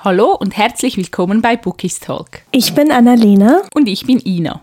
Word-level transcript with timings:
Hallo 0.00 0.32
und 0.32 0.56
herzlich 0.56 0.96
willkommen 0.96 1.42
bei 1.42 1.56
Bookies 1.56 1.98
Talk. 1.98 2.42
Ich 2.52 2.72
bin 2.72 2.92
Annalena. 2.92 3.62
Und 3.74 3.88
ich 3.88 4.06
bin 4.06 4.20
Ina. 4.24 4.62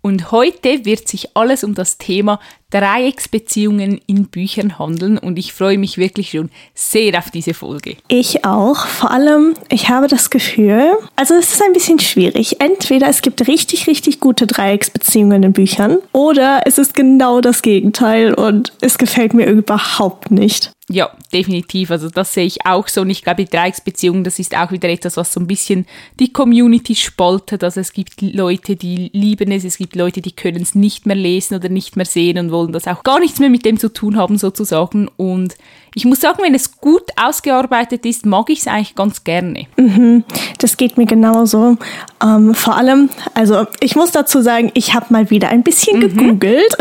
Und 0.00 0.30
heute 0.30 0.84
wird 0.84 1.08
sich 1.08 1.36
alles 1.36 1.64
um 1.64 1.74
das 1.74 1.98
Thema 1.98 2.38
Dreiecksbeziehungen 2.70 4.00
in 4.06 4.26
Büchern 4.26 4.78
handeln 4.78 5.18
und 5.18 5.38
ich 5.38 5.52
freue 5.52 5.78
mich 5.78 5.98
wirklich 5.98 6.30
schon 6.30 6.50
sehr 6.74 7.16
auf 7.18 7.30
diese 7.30 7.54
Folge. 7.54 7.96
Ich 8.08 8.44
auch. 8.44 8.86
Vor 8.86 9.12
allem, 9.12 9.54
ich 9.68 9.88
habe 9.88 10.08
das 10.08 10.30
Gefühl, 10.30 10.92
also 11.14 11.34
es 11.34 11.52
ist 11.52 11.62
ein 11.62 11.72
bisschen 11.72 12.00
schwierig. 12.00 12.60
Entweder 12.60 13.08
es 13.08 13.22
gibt 13.22 13.46
richtig, 13.46 13.86
richtig 13.86 14.18
gute 14.18 14.46
Dreiecksbeziehungen 14.46 15.44
in 15.44 15.52
Büchern 15.52 15.98
oder 16.12 16.62
es 16.64 16.78
ist 16.78 16.94
genau 16.94 17.40
das 17.40 17.62
Gegenteil 17.62 18.34
und 18.34 18.72
es 18.80 18.98
gefällt 18.98 19.32
mir 19.32 19.46
überhaupt 19.46 20.32
nicht. 20.32 20.72
Ja, 20.88 21.10
definitiv. 21.32 21.90
Also 21.90 22.10
das 22.10 22.32
sehe 22.32 22.46
ich 22.46 22.64
auch 22.64 22.86
so. 22.86 23.00
Und 23.00 23.10
ich 23.10 23.22
glaube, 23.22 23.44
die 23.44 23.50
Dreiecksbeziehung, 23.50 24.22
das 24.22 24.38
ist 24.38 24.56
auch 24.56 24.70
wieder 24.70 24.88
etwas, 24.88 25.16
was 25.16 25.32
so 25.32 25.40
ein 25.40 25.48
bisschen 25.48 25.84
die 26.20 26.32
Community 26.32 26.94
spaltet. 26.94 27.64
Also 27.64 27.80
es 27.80 27.92
gibt 27.92 28.22
Leute, 28.22 28.76
die 28.76 29.10
lieben 29.12 29.50
es, 29.50 29.64
es 29.64 29.78
gibt 29.78 29.96
Leute, 29.96 30.20
die 30.20 30.30
können 30.30 30.62
es 30.62 30.76
nicht 30.76 31.04
mehr 31.04 31.16
lesen 31.16 31.56
oder 31.56 31.68
nicht 31.68 31.96
mehr 31.96 32.06
sehen 32.06 32.38
und 32.38 32.52
wollen 32.56 32.72
das 32.72 32.86
auch 32.86 33.02
gar 33.02 33.20
nichts 33.20 33.38
mehr 33.38 33.50
mit 33.50 33.64
dem 33.64 33.78
zu 33.78 33.92
tun 33.92 34.16
haben 34.16 34.38
sozusagen. 34.38 35.08
Und 35.16 35.54
ich 35.94 36.04
muss 36.04 36.20
sagen, 36.20 36.42
wenn 36.42 36.54
es 36.54 36.78
gut 36.80 37.04
ausgearbeitet 37.16 38.04
ist, 38.04 38.26
mag 38.26 38.50
ich 38.50 38.60
es 38.60 38.66
eigentlich 38.66 38.94
ganz 38.94 39.24
gerne. 39.24 39.66
Mhm, 39.76 40.24
das 40.58 40.76
geht 40.76 40.98
mir 40.98 41.06
genauso. 41.06 41.76
Ähm, 42.22 42.54
vor 42.54 42.76
allem, 42.76 43.08
also 43.34 43.66
ich 43.80 43.96
muss 43.96 44.12
dazu 44.12 44.42
sagen, 44.42 44.70
ich 44.74 44.94
habe 44.94 45.06
mal 45.10 45.30
wieder 45.30 45.48
ein 45.48 45.62
bisschen 45.62 45.98
mhm. 45.98 46.16
gegoogelt. 46.16 46.76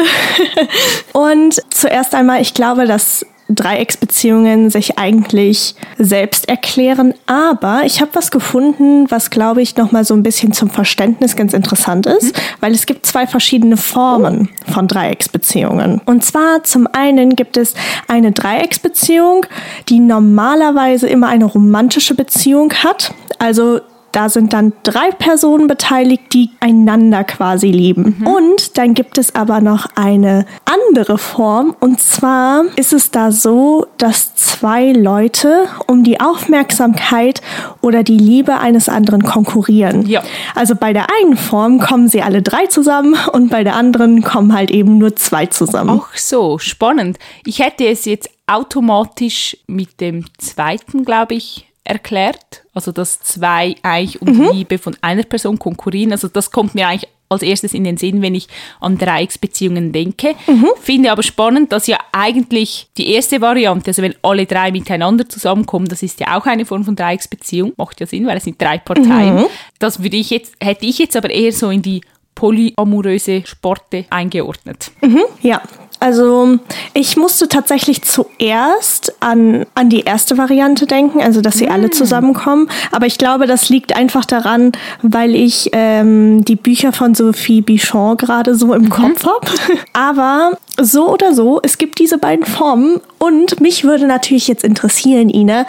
und 1.13 1.61
zuerst 1.69 2.13
einmal, 2.13 2.41
ich 2.41 2.53
glaube, 2.53 2.85
dass 2.85 3.25
Dreiecksbeziehungen 3.49 4.69
sich 4.69 4.97
eigentlich 4.97 5.75
selbst 5.97 6.49
erklären. 6.49 7.13
Aber 7.25 7.83
ich 7.85 8.01
habe 8.01 8.11
was 8.13 8.31
gefunden, 8.31 9.09
was 9.09 9.29
glaube 9.29 9.61
ich 9.61 9.77
noch 9.77 9.91
mal 9.91 10.03
so 10.03 10.13
ein 10.13 10.23
bisschen 10.23 10.51
zum 10.51 10.69
Verständnis 10.69 11.35
ganz 11.35 11.53
interessant 11.53 12.05
ist, 12.05 12.35
mhm. 12.35 12.41
weil 12.59 12.73
es 12.73 12.85
gibt 12.85 13.05
zwei 13.05 13.27
verschiedene 13.27 13.77
Formen 13.77 14.49
von 14.71 14.87
Dreiecksbeziehungen. 14.87 16.01
Und 16.05 16.23
zwar 16.23 16.63
zum 16.63 16.87
einen 16.91 17.35
gibt 17.35 17.57
es 17.57 17.73
eine 18.07 18.31
Dreiecksbeziehung, 18.31 19.45
die 19.89 19.99
normalerweise 19.99 21.07
immer 21.07 21.27
eine 21.27 21.45
romantische 21.45 22.15
Beziehung 22.15 22.73
hat. 22.73 23.13
Also 23.37 23.81
da 24.15 24.29
sind 24.29 24.53
dann 24.53 24.71
drei 24.83 25.11
Personen 25.11 25.67
beteiligt, 25.67 26.33
die 26.33 26.49
einander 26.61 27.25
quasi 27.25 27.67
lieben. 27.67 28.15
Mhm. 28.19 28.27
Und 28.27 28.77
dann 28.77 28.93
gibt 28.93 29.17
es 29.17 29.35
aber 29.35 29.59
noch 29.59 29.87
eine 29.95 30.45
andere 30.63 31.17
Form. 31.17 31.75
Und 31.81 31.99
zwar 31.99 32.63
ist 32.77 32.93
es 32.93 33.11
da 33.11 33.33
so, 33.33 33.87
dass 33.97 34.33
zwei 34.35 34.93
Leute 34.93 35.67
um 35.87 36.05
die 36.05 36.21
Aufmerksamkeit 36.21 37.41
oder 37.81 38.03
die 38.03 38.17
Liebe 38.17 38.57
eines 38.57 38.87
anderen 38.87 39.23
konkurrieren. 39.23 40.07
Ja. 40.07 40.23
Also 40.55 40.75
bei 40.75 40.93
der 40.93 41.07
einen 41.21 41.35
Form 41.35 41.81
kommen 41.81 42.07
sie 42.07 42.21
alle 42.21 42.41
drei 42.41 42.67
zusammen 42.67 43.17
und 43.33 43.49
bei 43.49 43.65
der 43.65 43.75
anderen 43.75 44.23
kommen 44.23 44.53
halt 44.53 44.71
eben 44.71 44.97
nur 44.97 45.17
zwei 45.17 45.47
zusammen. 45.47 46.01
Ach 46.01 46.17
so, 46.17 46.57
spannend. 46.57 47.19
Ich 47.45 47.59
hätte 47.59 47.85
es 47.85 48.05
jetzt 48.05 48.29
automatisch 48.47 49.57
mit 49.67 49.99
dem 49.99 50.23
zweiten, 50.37 51.03
glaube 51.03 51.33
ich, 51.33 51.64
erklärt. 51.85 52.63
Also 52.73 52.91
dass 52.91 53.21
zwei 53.21 53.75
eigentlich 53.81 54.21
um 54.21 54.27
mhm. 54.27 54.49
die 54.51 54.57
Liebe 54.57 54.77
von 54.77 54.97
einer 55.01 55.23
Person 55.23 55.57
konkurrieren. 55.57 56.11
Also 56.11 56.27
das 56.27 56.51
kommt 56.51 56.75
mir 56.75 56.87
eigentlich 56.87 57.09
als 57.29 57.41
erstes 57.41 57.73
in 57.73 57.83
den 57.83 57.97
Sinn, 57.97 58.21
wenn 58.21 58.35
ich 58.35 58.47
an 58.79 58.97
Dreiecksbeziehungen 58.97 59.91
denke. 59.91 60.35
Mhm. 60.47 60.67
Finde 60.79 61.11
aber 61.11 61.23
spannend, 61.23 61.71
dass 61.71 61.87
ja 61.87 61.97
eigentlich 62.11 62.87
die 62.97 63.11
erste 63.11 63.41
Variante, 63.41 63.89
also 63.89 64.01
wenn 64.01 64.15
alle 64.21 64.45
drei 64.45 64.71
miteinander 64.71 65.27
zusammenkommen, 65.27 65.87
das 65.87 66.03
ist 66.03 66.19
ja 66.19 66.37
auch 66.37 66.45
eine 66.45 66.65
Form 66.65 66.83
von 66.83 66.95
Dreiecksbeziehung, 66.95 67.73
macht 67.77 67.99
ja 67.99 68.05
Sinn, 68.05 68.27
weil 68.27 68.37
es 68.37 68.43
sind 68.43 68.61
drei 68.61 68.77
Parteien. 68.77 69.35
Mhm. 69.35 69.45
Das 69.79 70.03
würde 70.03 70.17
ich 70.17 70.29
jetzt, 70.29 70.55
hätte 70.61 70.85
ich 70.85 70.99
jetzt 70.99 71.15
aber 71.15 71.29
eher 71.29 71.51
so 71.51 71.69
in 71.69 71.81
die 71.81 72.01
polyamoröse 72.35 73.43
Sporte 73.45 74.05
eingeordnet. 74.09 74.91
Mhm, 75.01 75.23
ja, 75.41 75.61
also 76.05 76.59
ich 76.93 77.17
musste 77.17 77.49
tatsächlich 77.49 78.03
zuerst 78.03 79.15
an, 79.21 79.65
an 79.73 79.89
die 79.89 80.01
erste 80.01 80.37
Variante 80.37 80.85
denken, 80.85 81.19
also 81.19 81.41
dass 81.41 81.55
sie 81.55 81.65
mm. 81.65 81.71
alle 81.71 81.89
zusammenkommen. 81.89 82.69
Aber 82.91 83.07
ich 83.07 83.17
glaube, 83.17 83.47
das 83.47 83.69
liegt 83.69 83.95
einfach 83.95 84.23
daran, 84.23 84.73
weil 85.01 85.33
ich 85.33 85.71
ähm, 85.71 86.45
die 86.45 86.57
Bücher 86.57 86.93
von 86.93 87.15
Sophie 87.15 87.63
Bichon 87.63 88.17
gerade 88.17 88.53
so 88.53 88.75
im 88.75 88.83
mhm. 88.83 88.89
Kopf 88.91 89.25
habe. 89.25 89.47
Aber 89.93 90.51
so 90.79 91.11
oder 91.11 91.33
so, 91.33 91.59
es 91.63 91.79
gibt 91.79 91.97
diese 91.97 92.19
beiden 92.19 92.45
Formen. 92.45 93.01
Und 93.17 93.59
mich 93.59 93.83
würde 93.83 94.05
natürlich 94.05 94.47
jetzt 94.47 94.63
interessieren, 94.63 95.31
Ina, 95.31 95.65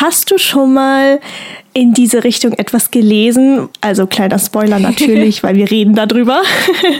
hast 0.00 0.32
du 0.32 0.38
schon 0.38 0.74
mal 0.74 1.20
in 1.76 1.92
diese 1.92 2.24
Richtung 2.24 2.54
etwas 2.54 2.90
gelesen. 2.90 3.68
Also 3.82 4.06
kleiner 4.06 4.38
Spoiler 4.38 4.78
natürlich, 4.78 5.42
weil 5.42 5.56
wir 5.56 5.70
reden 5.70 5.94
darüber. 5.94 6.40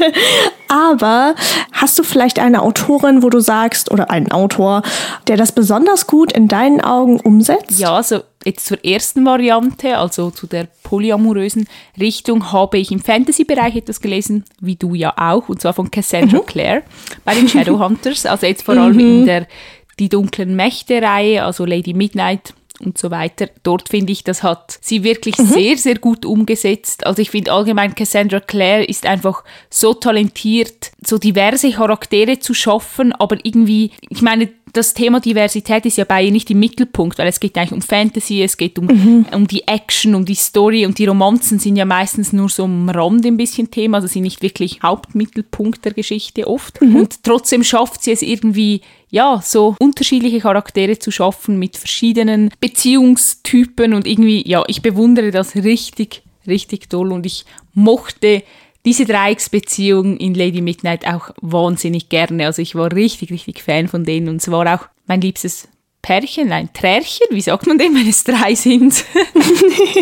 Aber 0.68 1.34
hast 1.72 1.98
du 1.98 2.02
vielleicht 2.02 2.38
eine 2.38 2.60
Autorin, 2.60 3.22
wo 3.22 3.30
du 3.30 3.40
sagst, 3.40 3.90
oder 3.90 4.10
einen 4.10 4.30
Autor, 4.32 4.82
der 5.28 5.38
das 5.38 5.52
besonders 5.52 6.06
gut 6.06 6.30
in 6.30 6.46
deinen 6.46 6.82
Augen 6.82 7.18
umsetzt? 7.20 7.78
Ja, 7.78 7.94
also 7.94 8.20
jetzt 8.44 8.66
zur 8.66 8.84
ersten 8.84 9.24
Variante, 9.24 9.96
also 9.96 10.30
zu 10.30 10.46
der 10.46 10.68
polyamorösen 10.82 11.66
Richtung, 11.98 12.52
habe 12.52 12.76
ich 12.76 12.92
im 12.92 13.00
Fantasy-Bereich 13.00 13.76
etwas 13.76 14.02
gelesen, 14.02 14.44
wie 14.60 14.76
du 14.76 14.94
ja 14.94 15.14
auch, 15.16 15.48
und 15.48 15.62
zwar 15.62 15.72
von 15.72 15.90
Cassandra 15.90 16.40
mhm. 16.40 16.46
Clare 16.46 16.82
bei 17.24 17.34
den 17.34 17.48
Shadowhunters. 17.48 18.26
Also 18.26 18.44
jetzt 18.44 18.62
vor 18.62 18.76
allem 18.76 18.96
mhm. 18.96 19.00
in 19.00 19.24
der 19.24 19.46
Die 19.98 20.10
dunklen 20.10 20.54
Mächte-Reihe, 20.54 21.42
also 21.42 21.64
Lady 21.64 21.94
Midnight 21.94 22.52
und 22.80 22.98
so 22.98 23.10
weiter. 23.10 23.48
Dort 23.62 23.88
finde 23.88 24.12
ich, 24.12 24.24
das 24.24 24.42
hat 24.42 24.78
sie 24.80 25.02
wirklich 25.04 25.38
mhm. 25.38 25.46
sehr, 25.46 25.76
sehr 25.76 25.98
gut 25.98 26.24
umgesetzt. 26.24 27.06
Also 27.06 27.22
ich 27.22 27.30
finde 27.30 27.52
allgemein, 27.52 27.94
Cassandra 27.94 28.40
Clare 28.40 28.84
ist 28.84 29.06
einfach 29.06 29.44
so 29.70 29.94
talentiert, 29.94 30.92
so 31.04 31.18
diverse 31.18 31.70
Charaktere 31.70 32.38
zu 32.38 32.54
schaffen, 32.54 33.12
aber 33.12 33.38
irgendwie, 33.44 33.90
ich 34.08 34.22
meine, 34.22 34.50
das 34.76 34.92
Thema 34.92 35.20
Diversität 35.20 35.86
ist 35.86 35.96
ja 35.96 36.04
bei 36.04 36.24
ihr 36.24 36.30
nicht 36.30 36.50
im 36.50 36.60
Mittelpunkt, 36.60 37.18
weil 37.18 37.28
es 37.28 37.40
geht 37.40 37.56
eigentlich 37.56 37.72
um 37.72 37.80
Fantasy, 37.80 38.42
es 38.42 38.56
geht 38.56 38.78
um, 38.78 38.86
mhm. 38.86 39.26
um 39.32 39.46
die 39.46 39.66
Action, 39.66 40.14
um 40.14 40.24
die 40.26 40.34
Story 40.34 40.84
und 40.84 40.98
die 40.98 41.06
Romanzen 41.06 41.58
sind 41.58 41.76
ja 41.76 41.86
meistens 41.86 42.32
nur 42.32 42.48
so 42.50 42.64
am 42.64 42.88
Rand 42.90 43.24
ein 43.24 43.38
bisschen 43.38 43.70
Thema, 43.70 43.98
also 43.98 44.08
sind 44.08 44.24
nicht 44.24 44.42
wirklich 44.42 44.82
Hauptmittelpunkt 44.82 45.84
der 45.84 45.94
Geschichte 45.94 46.46
oft. 46.46 46.80
Mhm. 46.82 46.96
Und 46.96 47.24
trotzdem 47.24 47.64
schafft 47.64 48.02
sie 48.02 48.12
es 48.12 48.20
irgendwie, 48.20 48.82
ja, 49.16 49.40
so 49.42 49.74
unterschiedliche 49.80 50.40
Charaktere 50.40 50.98
zu 50.98 51.10
schaffen 51.10 51.58
mit 51.58 51.78
verschiedenen 51.78 52.50
Beziehungstypen 52.60 53.94
und 53.94 54.06
irgendwie, 54.06 54.46
ja, 54.46 54.62
ich 54.66 54.82
bewundere 54.82 55.30
das 55.30 55.56
richtig, 55.56 56.22
richtig 56.46 56.90
toll 56.90 57.12
und 57.12 57.24
ich 57.24 57.46
mochte 57.72 58.42
diese 58.84 59.06
Dreiecksbeziehung 59.06 60.18
in 60.18 60.34
Lady 60.34 60.60
Midnight 60.60 61.08
auch 61.08 61.30
wahnsinnig 61.40 62.10
gerne. 62.10 62.44
Also 62.44 62.60
ich 62.60 62.74
war 62.74 62.92
richtig, 62.92 63.32
richtig 63.32 63.62
Fan 63.62 63.88
von 63.88 64.04
denen 64.04 64.28
und 64.28 64.36
es 64.36 64.50
war 64.50 64.74
auch 64.74 64.86
mein 65.06 65.22
liebstes 65.22 65.66
Pärchen, 66.02 66.52
ein 66.52 66.70
Trärchen, 66.74 67.26
wie 67.30 67.40
sagt 67.40 67.66
man 67.66 67.78
dem, 67.78 67.94
wenn 67.94 68.06
es 68.06 68.22
drei 68.22 68.54
sind? 68.54 69.02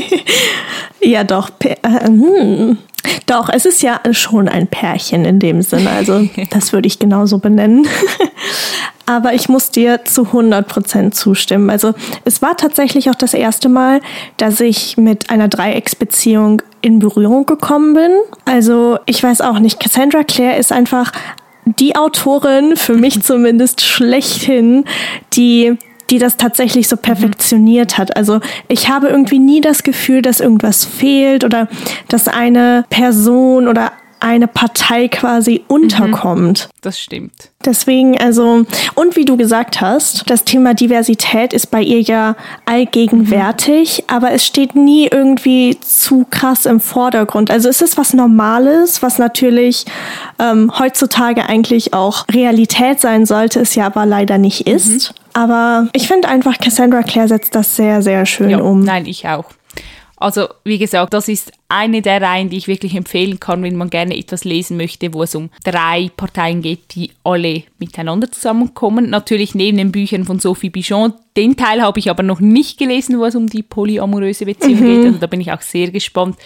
ja, 1.01 1.23
doch. 1.23 1.51
Äh, 1.61 1.77
hm. 2.05 2.79
Doch, 3.27 3.49
es 3.53 3.65
ist 3.65 3.83
ja 3.83 4.01
schon 4.13 4.49
ein 4.49 4.67
Pärchen 4.67 5.25
in 5.25 5.39
dem 5.39 5.63
Sinne. 5.63 5.91
Also, 5.91 6.29
das 6.51 6.73
würde 6.73 6.87
ich 6.87 6.99
genauso 6.99 7.39
benennen. 7.39 7.87
Aber 9.07 9.35
ich 9.35 9.51
muss 9.51 9.71
dir 9.71 10.05
zu 10.05 10.23
100 10.27 10.67
Prozent 10.67 11.15
zustimmen. 11.15 11.69
Also, 11.69 11.95
es 12.25 12.41
war 12.41 12.57
tatsächlich 12.57 13.11
auch 13.11 13.15
das 13.15 13.35
erste 13.35 13.69
Mal, 13.69 14.01
dass 14.39 14.61
ich 14.61 14.97
mit 14.97 15.29
einer 15.31 15.49
Dreiecksbeziehung 15.49 16.63
in 16.81 16.99
Berührung 17.01 17.45
gekommen 17.45 17.95
bin. 17.95 18.13
Also, 18.47 18.99
ich 19.07 19.23
weiß 19.23 19.43
auch 19.43 19.59
nicht. 19.59 19.79
Cassandra 19.79 20.25
Clare 20.25 20.57
ist 20.57 20.73
einfach 20.73 21.13
die 21.67 21.97
Autorin, 21.97 22.77
für 22.77 22.95
mich 22.95 23.23
zumindest 23.23 23.83
schlechthin, 23.83 24.85
die 25.35 25.77
die 26.11 26.19
das 26.19 26.37
tatsächlich 26.37 26.89
so 26.89 26.97
perfektioniert 26.97 27.99
hat. 27.99 28.17
Also 28.17 28.41
ich 28.69 28.89
habe 28.89 29.09
irgendwie 29.09 29.39
nie 29.39 29.61
das 29.61 29.83
Gefühl, 29.83 30.23
dass 30.23 30.41
irgendwas 30.41 30.85
fehlt 30.85 31.45
oder 31.45 31.69
dass 32.09 32.29
eine 32.29 32.85
Person 32.91 33.69
oder 33.69 33.93
eine 34.25 34.49
Partei 34.49 35.09
quasi 35.09 35.65
unterkommt. 35.69 36.69
Mhm, 36.69 36.79
das 36.81 36.99
stimmt. 36.99 37.51
Deswegen, 37.63 38.19
also, 38.19 38.65
und 38.95 39.17
wie 39.17 39.27
du 39.27 39.37
gesagt 39.37 39.83
hast, 39.83 40.31
das 40.31 40.45
Thema 40.45 40.73
Diversität 40.73 41.53
ist 41.53 41.71
bei 41.71 41.83
ihr 41.83 42.01
ja 42.01 42.35
allgegenwärtig, 42.65 43.99
mhm. 43.99 44.17
aber 44.17 44.33
es 44.33 44.47
steht 44.47 44.75
nie 44.75 45.09
irgendwie 45.09 45.79
zu 45.79 46.25
krass 46.31 46.65
im 46.65 46.81
Vordergrund. 46.81 47.51
Also 47.51 47.69
es 47.69 47.83
ist 47.83 47.99
was 47.99 48.15
Normales, 48.15 49.03
was 49.03 49.19
natürlich 49.19 49.85
ähm, 50.39 50.73
heutzutage 50.79 51.47
eigentlich 51.47 51.93
auch 51.93 52.25
Realität 52.33 53.01
sein 53.01 53.27
sollte, 53.27 53.61
es 53.61 53.75
ja 53.75 53.85
aber 53.85 54.07
leider 54.07 54.39
nicht 54.39 54.67
ist. 54.67 55.11
Mhm. 55.11 55.24
Aber 55.35 55.89
ich 55.93 56.07
finde 56.07 56.29
einfach, 56.29 56.59
Cassandra 56.59 57.03
Clare 57.03 57.29
setzt 57.29 57.55
das 57.55 57.77
sehr, 57.77 58.03
sehr 58.03 58.25
schön 58.25 58.51
ja, 58.51 58.59
um. 58.59 58.81
Nein, 58.81 59.05
ich 59.05 59.29
auch. 59.29 59.47
Also, 60.17 60.49
wie 60.63 60.79
gesagt, 60.79 61.13
das 61.13 61.29
ist 61.29 61.53
eine 61.69 62.01
der 62.01 62.23
Reihen, 62.23 62.49
die 62.49 62.57
ich 62.57 62.69
wirklich 62.69 62.95
empfehlen 62.95 63.41
kann, 63.41 63.63
wenn 63.65 63.77
man 63.77 63.91
gerne 63.91 64.17
etwas 64.17 64.45
lesen 64.45 64.77
möchte, 64.77 65.13
wo 65.13 65.25
es 65.25 65.35
um 65.35 65.51
drei 65.65 66.11
Parteien 66.17 66.63
geht, 66.63 66.95
die 66.95 67.11
alle 67.25 67.65
miteinander 67.79 68.31
zusammenkommen. 68.31 69.11
Natürlich 69.11 69.57
neben 69.57 69.77
den 69.77 69.91
Büchern 69.93 70.25
von 70.25 70.39
Sophie 70.39 70.71
Bichon. 70.71 71.15
Den 71.37 71.57
Teil 71.57 71.83
habe 71.83 71.99
ich 71.99 72.11
aber 72.11 72.23
noch 72.23 72.39
nicht 72.39 72.79
gelesen, 72.79 73.19
wo 73.19 73.25
es 73.25 73.35
um 73.35 73.49
die 73.49 73.65
polyamoröse 73.65 74.47
Beziehung 74.47 74.81
mhm. 74.81 74.87
geht. 74.87 75.07
Also 75.07 75.19
da 75.19 75.27
bin 75.27 75.41
ich 75.41 75.51
auch 75.51 75.63
sehr 75.63 75.91
gespannt, 75.91 76.37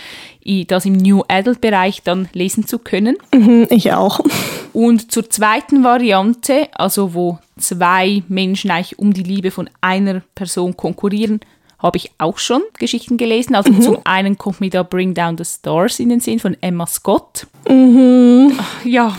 das 0.67 0.87
im 0.87 0.95
New 0.95 1.23
Adult 1.29 1.61
Bereich 1.61 2.03
dann 2.03 2.31
lesen 2.33 2.67
zu 2.67 2.79
können. 2.79 3.19
Mhm, 3.35 3.67
ich 3.69 3.93
auch. 3.93 4.21
Und 4.73 5.13
zur 5.13 5.29
zweiten 5.29 5.85
Variante, 5.85 6.69
also 6.73 7.13
wo 7.13 7.39
zwei 7.59 8.23
Menschen 8.29 8.71
eigentlich 8.71 8.99
um 8.99 9.13
die 9.13 9.25
Liebe 9.25 9.51
von 9.51 9.69
einer 9.83 10.23
Person 10.35 10.75
konkurrieren, 10.75 11.41
habe 11.79 11.97
ich 11.97 12.11
auch 12.19 12.39
schon 12.39 12.63
Geschichten 12.79 13.17
gelesen. 13.17 13.55
Also 13.55 13.73
mhm. 13.73 13.83
zum 13.83 13.99
einen 14.05 14.37
kommt 14.37 14.61
mir 14.61 14.71
da 14.71 14.83
Bring 14.83 15.15
Down 15.15 15.39
the 15.39 15.45
Stars 15.45 16.01
in 16.01 16.09
den 16.09 16.21
Sinn 16.21 16.39
von 16.39 16.57
Emma 16.61 16.87
Scott. 16.87 17.47
Mhm. 17.69 18.59
Ja, 18.85 19.19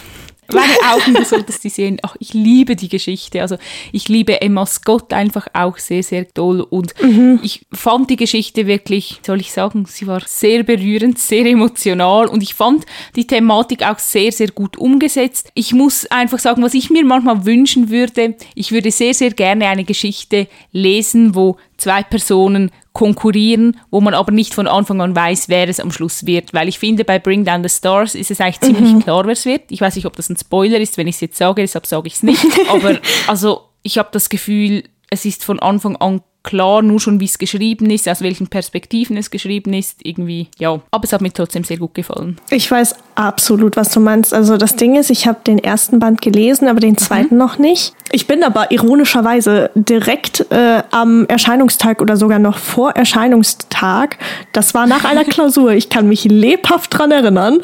meine 0.54 0.74
Augen, 0.94 1.14
du 1.14 1.26
solltest 1.26 1.64
die 1.64 1.70
sehen. 1.70 2.00
Ach, 2.04 2.16
ich 2.20 2.34
liebe 2.34 2.76
die 2.76 2.90
Geschichte. 2.90 3.42
Also 3.42 3.58
ich 3.92 4.10
liebe 4.10 4.42
Emma 4.42 4.66
Scott 4.66 5.14
einfach 5.14 5.48
auch 5.54 5.78
sehr, 5.78 6.04
sehr 6.04 6.28
toll. 6.28 6.62
Und 6.62 6.94
mhm. 7.02 7.40
ich 7.44 7.66
fand 7.72 8.10
die 8.10 8.16
Geschichte 8.16 8.68
wirklich, 8.68 9.20
soll 9.26 9.40
ich 9.40 9.52
sagen, 9.52 9.86
sie 9.86 10.08
war 10.08 10.22
sehr 10.26 10.64
berührend, 10.64 11.20
sehr 11.20 11.46
emotional. 11.46 12.28
Und 12.28 12.44
ich 12.44 12.54
fand 12.54 12.86
die 13.16 13.28
Thematik 13.28 13.84
auch 13.84 14.00
sehr, 14.00 14.32
sehr 14.32 14.50
gut 14.50 14.78
umgesetzt. 14.78 15.52
Ich 15.54 15.74
muss 15.74 16.06
einfach 16.08 16.40
sagen, 16.40 16.64
was 16.64 16.74
ich 16.74 16.90
mir 16.90 17.06
manchmal 17.06 17.46
wünschen 17.46 17.90
würde, 17.90 18.36
ich 18.56 18.72
würde 18.72 18.92
sehr, 18.92 19.14
sehr 19.14 19.32
gerne 19.32 19.68
eine 19.68 19.84
Geschichte 19.84 20.48
lesen, 20.72 21.36
wo 21.36 21.58
zwei 21.78 22.04
Personen 22.04 22.72
konkurrieren, 22.94 23.80
wo 23.92 24.02
man 24.02 24.14
aber 24.14 24.32
nicht 24.32 24.54
von 24.54 24.68
Anfang 24.68 25.02
an 25.02 25.16
weiß, 25.16 25.50
wer 25.50 25.70
es 25.70 25.80
am 25.80 25.92
Schluss 25.92 26.26
wird. 26.26 26.54
Weil 26.54 26.68
ich 26.68 26.80
finde, 26.80 27.06
bei 27.06 27.20
Bring 27.20 27.46
Down 27.46 27.64
the 27.64 27.70
Stars 27.70 28.16
ist 28.16 28.32
es 28.32 28.42
eigentlich 28.42 28.62
ziemlich 28.62 28.94
mhm. 28.94 29.00
klar, 29.00 29.26
wer 29.26 29.34
es 29.34 29.46
wird. 29.46 29.64
Ich 29.70 29.82
weiß 29.82 29.96
nicht, 29.96 30.06
ob 30.06 30.16
das 30.16 30.30
ein 30.30 30.38
Spoiler 30.38 30.80
ist, 30.80 30.98
wenn 30.98 31.08
ich 31.08 31.16
es 31.16 31.22
jetzt 31.22 31.38
sage, 31.38 31.62
deshalb 31.62 31.86
sage 31.86 32.08
ich 32.08 32.16
es 32.16 32.24
nicht. 32.24 32.44
aber 32.70 33.00
also 33.28 33.70
ich 33.84 33.98
habe 33.98 34.10
das 34.12 34.30
Gefühl, 34.30 34.84
es 35.10 35.26
ist 35.26 35.44
von 35.44 35.60
Anfang 35.60 35.96
an 35.98 36.22
klar, 36.44 36.82
nur 36.82 37.00
schon 37.00 37.20
wie 37.20 37.26
es 37.26 37.38
geschrieben 37.38 37.90
ist, 37.90 38.08
aus 38.08 38.22
welchen 38.22 38.48
Perspektiven 38.48 39.18
es 39.18 39.30
geschrieben 39.30 39.74
ist, 39.74 40.00
irgendwie, 40.04 40.48
ja. 40.58 40.80
Aber 40.92 41.04
es 41.04 41.14
hat 41.14 41.22
mir 41.22 41.34
trotzdem 41.34 41.64
sehr 41.64 41.78
gut 41.78 41.94
gefallen. 41.94 42.38
Ich 42.50 42.70
weiß 42.72 42.96
absolut, 43.16 43.76
was 43.76 43.92
du 43.92 44.00
meinst. 44.00 44.34
Also 44.34 44.58
das 44.58 44.76
Ding 44.76 44.96
ist, 44.96 45.10
ich 45.10 45.28
habe 45.28 45.40
den 45.46 45.60
ersten 45.60 46.00
Band 46.00 46.22
gelesen, 46.22 46.68
aber 46.68 46.80
den 46.80 46.98
zweiten 46.98 47.36
mhm. 47.36 47.40
noch 47.40 47.58
nicht. 47.58 47.94
Ich 48.12 48.26
bin 48.26 48.44
aber 48.44 48.72
ironischerweise 48.72 49.70
direkt 49.76 50.46
äh, 50.50 50.82
am 50.92 51.26
Erscheinungstag 51.28 52.02
oder 52.02 52.16
sogar 52.18 52.40
noch 52.40 52.58
vor 52.58 52.92
Erscheinungstag, 52.92 54.18
das 54.54 54.74
war 54.74 54.88
nach 54.88 55.04
einer 55.04 55.24
Klausur, 55.26 55.74
ich 55.74 55.90
kann 55.90 56.08
mich 56.08 56.24
lebhaft 56.24 56.98
dran 56.98 57.12
erinnern, 57.12 57.60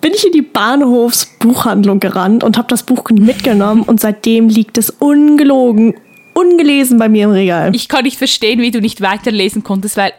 bin 0.00 0.12
ich 0.14 0.26
in 0.26 0.32
die 0.32 0.42
Bahnhofsbuchhandlung 0.42 1.98
gerannt 1.98 2.44
und 2.44 2.56
habe 2.56 2.68
das 2.68 2.82
Buch 2.84 3.10
mitgenommen 3.10 3.82
und 3.82 4.00
seitdem 4.00 4.48
liegt 4.48 4.78
es 4.78 4.90
ungelogen 4.90 5.94
ungelesen 6.34 6.98
bei 6.98 7.08
mir 7.08 7.24
im 7.24 7.30
Regal. 7.30 7.74
Ich 7.74 7.88
kann 7.88 8.04
nicht 8.04 8.18
verstehen, 8.18 8.60
wie 8.60 8.70
du 8.70 8.80
nicht 8.80 9.00
weiterlesen 9.00 9.62
konntest, 9.62 9.96
weil 9.96 10.12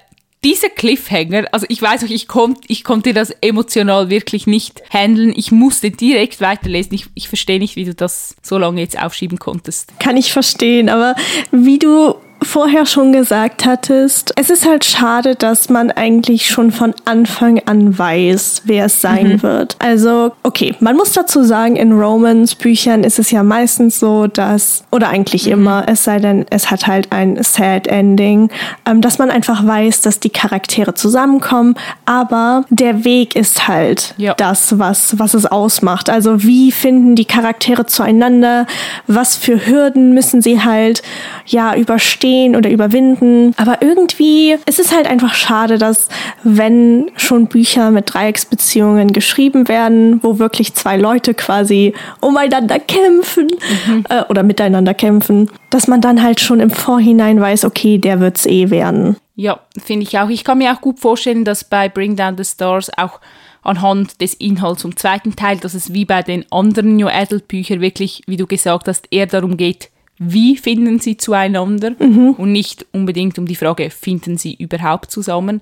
dieser 0.44 0.70
Cliffhanger, 0.70 1.46
also 1.52 1.68
ich 1.70 1.82
weiß 1.82 2.04
auch, 2.04 2.10
ich, 2.10 2.28
konnt, 2.28 2.60
ich 2.68 2.84
konnte 2.84 3.14
das 3.14 3.30
emotional 3.42 4.10
wirklich 4.10 4.48
nicht 4.48 4.82
handeln. 4.90 5.34
Ich 5.36 5.52
musste 5.52 5.92
direkt 5.92 6.42
weiterlesen. 6.42 6.94
Ich, 6.94 7.06
ich 7.14 7.28
verstehe 7.28 7.60
nicht, 7.60 7.76
wie 7.76 7.86
du 7.86 7.94
das 7.94 8.36
so 8.42 8.58
lange 8.58 8.82
jetzt 8.82 9.00
aufschieben 9.00 9.38
konntest. 9.38 9.94
Kann 10.00 10.18
ich 10.18 10.34
verstehen, 10.34 10.90
aber 10.90 11.16
wie 11.52 11.78
du 11.78 12.16
vorher 12.44 12.86
schon 12.86 13.14
gesagt 13.14 13.66
hattest, 13.66 14.34
es 14.36 14.50
ist 14.50 14.68
halt 14.68 14.84
schade, 14.84 15.36
dass 15.36 15.70
man 15.70 15.92
eigentlich 15.92 16.48
schon 16.48 16.72
von 16.72 16.94
Anfang 17.06 17.62
an 17.66 17.98
weiß, 17.98 18.64
wer 18.66 18.86
es 18.86 19.00
sein 19.00 19.34
mhm. 19.34 19.44
wird. 19.44 19.76
Also, 19.80 20.32
okay, 20.44 20.76
man 20.80 20.96
muss 20.96 21.14
dazu 21.14 21.44
sagen, 21.44 21.76
in 21.76 21.92
Romans 21.92 22.56
Büchern 22.56 23.04
ist 23.04 23.20
es 23.20 23.30
ja 23.32 23.44
meistens 23.44 24.00
so, 24.00 24.28
dass, 24.28 24.84
oder 24.92 25.10
eigentlich 25.10 25.46
mhm. 25.46 25.52
immer, 25.54 25.84
es 25.88 26.04
sei 26.04 26.20
denn, 26.20 26.46
es 26.50 26.72
hat 26.72 26.88
halt 26.88 27.12
ein 27.12 27.42
Sad 27.44 27.88
Ending, 27.88 28.50
ähm, 28.86 29.02
dass 29.02 29.20
man 29.20 29.30
einfach 29.30 29.66
weiß, 29.66 30.02
dass 30.02 30.20
die 30.20 30.30
Charaktere 30.30 30.96
zusammenkommen, 30.96 31.76
aber 32.06 32.66
der 32.70 33.06
Weg 33.06 33.36
ist 33.36 33.68
halt 33.68 34.16
ja. 34.18 34.34
das, 34.34 34.80
was, 34.80 35.20
was 35.20 35.36
es 35.36 35.46
ausmacht. 35.46 36.10
Also, 36.10 36.44
wie 36.44 36.72
finden 36.72 37.16
die 37.16 37.26
Charaktere 37.26 37.86
zueinander? 37.86 38.66
Was 39.06 39.36
für 39.36 39.68
Hürden 39.68 40.14
müssen 40.14 40.42
sie 40.42 40.64
halt, 40.64 41.04
ja, 41.46 41.76
überstehen? 41.76 42.31
Überstehen 42.32 42.56
oder 42.56 42.70
überwinden. 42.70 43.54
Aber 43.58 43.82
irgendwie 43.82 44.58
es 44.66 44.80
ist 44.80 44.96
halt 44.96 45.08
einfach 45.08 45.34
schade, 45.34 45.78
dass 45.78 46.08
wenn 46.44 47.12
schon 47.16 47.48
Bücher 47.48 47.92
mit 47.92 48.14
Dreiecksbeziehungen 48.14 49.14
geschrieben 49.14 49.68
werden, 49.68 50.20
wo 50.24 50.40
wirklich 50.40 50.74
zwei 50.74 50.98
Leute 50.98 51.34
quasi 51.34 51.94
umeinander 52.22 52.80
kämpfen 52.80 53.48
mhm. 53.88 54.06
äh, 54.10 54.24
oder 54.30 54.44
miteinander 54.44 54.94
kämpfen, 54.94 55.50
dass 55.70 55.88
man 55.88 56.02
dann 56.02 56.22
halt 56.22 56.40
schon 56.40 56.60
im 56.60 56.70
Vorhinein 56.70 57.40
weiß, 57.40 57.66
okay, 57.66 57.98
der 57.98 58.20
wird's 58.20 58.46
eh 58.46 58.70
werden. 58.70 59.18
Ja, 59.36 59.60
finde 59.84 60.04
ich 60.04 60.18
auch. 60.20 60.30
Ich 60.30 60.44
kann 60.44 60.58
mir 60.58 60.74
auch 60.74 60.82
gut 60.82 61.00
vorstellen, 61.00 61.46
dass 61.46 61.64
bei 61.64 61.90
Bring 61.90 62.16
Down 62.16 62.38
the 62.38 62.44
Stars 62.44 62.92
auch 62.98 63.20
anhand 63.64 64.22
des 64.22 64.34
Inhalts 64.36 64.82
zum 64.82 64.96
zweiten 64.98 65.36
Teil, 65.36 65.58
dass 65.58 65.74
es 65.74 65.94
wie 65.94 66.06
bei 66.06 66.24
den 66.24 66.46
anderen 66.52 66.96
New 66.96 67.08
Adult 67.08 67.48
Büchern 67.48 67.80
wirklich, 67.80 68.24
wie 68.28 68.38
du 68.38 68.48
gesagt 68.48 68.88
hast, 68.88 69.08
eher 69.12 69.28
darum 69.28 69.56
geht, 69.56 69.90
wie 70.24 70.56
finden 70.56 71.00
sie 71.00 71.18
zueinander 71.18 71.96
mhm. 71.98 72.36
und 72.38 72.52
nicht 72.52 72.86
unbedingt 72.92 73.40
um 73.40 73.48
die 73.48 73.56
Frage, 73.56 73.90
finden 73.90 74.38
sie 74.38 74.54
überhaupt 74.54 75.10
zusammen. 75.10 75.62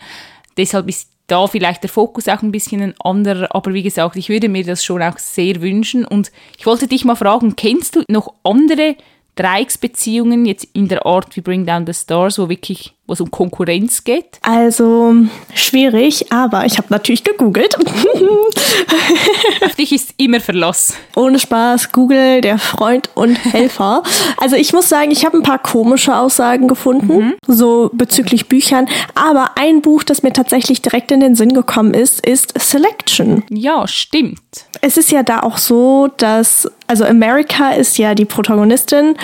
Deshalb 0.57 0.89
ist 0.89 1.09
da 1.27 1.47
vielleicht 1.47 1.83
der 1.83 1.89
Fokus 1.89 2.27
auch 2.27 2.41
ein 2.41 2.51
bisschen 2.51 2.81
ein 2.81 2.95
anderer, 2.99 3.55
aber 3.55 3.73
wie 3.73 3.83
gesagt, 3.83 4.17
ich 4.17 4.27
würde 4.27 4.49
mir 4.49 4.65
das 4.65 4.83
schon 4.83 5.01
auch 5.01 5.17
sehr 5.17 5.61
wünschen 5.61 6.03
und 6.03 6.33
ich 6.57 6.65
wollte 6.65 6.87
dich 6.87 7.05
mal 7.05 7.15
fragen, 7.15 7.55
kennst 7.55 7.95
du 7.95 8.03
noch 8.09 8.33
andere 8.43 8.97
Dreiecksbeziehungen 9.35 10.45
jetzt 10.45 10.67
in 10.73 10.89
der 10.89 11.05
Art 11.05 11.33
wie 11.37 11.41
Bring 11.41 11.65
Down 11.65 11.85
the 11.85 11.93
Stars, 11.93 12.37
wo 12.37 12.49
wirklich 12.49 12.93
wo 13.09 13.13
es 13.13 13.21
um 13.21 13.31
Konkurrenz 13.31 14.03
geht? 14.03 14.39
Also 14.43 15.15
schwierig, 15.55 16.31
aber 16.31 16.65
ich 16.65 16.77
habe 16.77 16.87
natürlich 16.91 17.23
gegoogelt. 17.23 17.75
Auf 19.65 19.75
dich 19.75 19.91
ist 19.91 20.13
immer 20.17 20.39
Verlass. 20.39 20.93
Ohne 21.15 21.39
Spaß, 21.39 21.91
Google, 21.91 22.41
der 22.41 22.59
Freund 22.59 23.09
und 23.15 23.35
Helfer. 23.35 24.03
also 24.37 24.55
ich 24.55 24.73
muss 24.73 24.87
sagen, 24.89 25.09
ich 25.09 25.25
habe 25.25 25.37
ein 25.37 25.43
paar 25.43 25.57
komische 25.57 26.15
Aussagen 26.15 26.67
gefunden, 26.67 27.17
mhm. 27.17 27.33
so 27.47 27.89
bezüglich 27.93 28.47
Büchern. 28.47 28.87
Aber 29.15 29.51
ein 29.55 29.81
Buch, 29.81 30.03
das 30.03 30.21
mir 30.21 30.31
tatsächlich 30.31 30.83
direkt 30.83 31.11
in 31.11 31.19
den 31.19 31.33
Sinn 31.33 31.53
gekommen 31.53 31.95
ist, 31.95 32.23
ist 32.25 32.53
Selection. 32.59 33.43
Ja, 33.49 33.87
stimmt. 33.87 34.39
Es 34.81 34.97
ist 34.97 35.11
ja 35.11 35.23
da 35.23 35.41
auch 35.41 35.57
so, 35.57 36.09
dass, 36.17 36.69
also 36.85 37.05
America 37.05 37.71
ist 37.71 37.97
ja 37.97 38.13
die 38.13 38.25
Protagonistin 38.25 39.15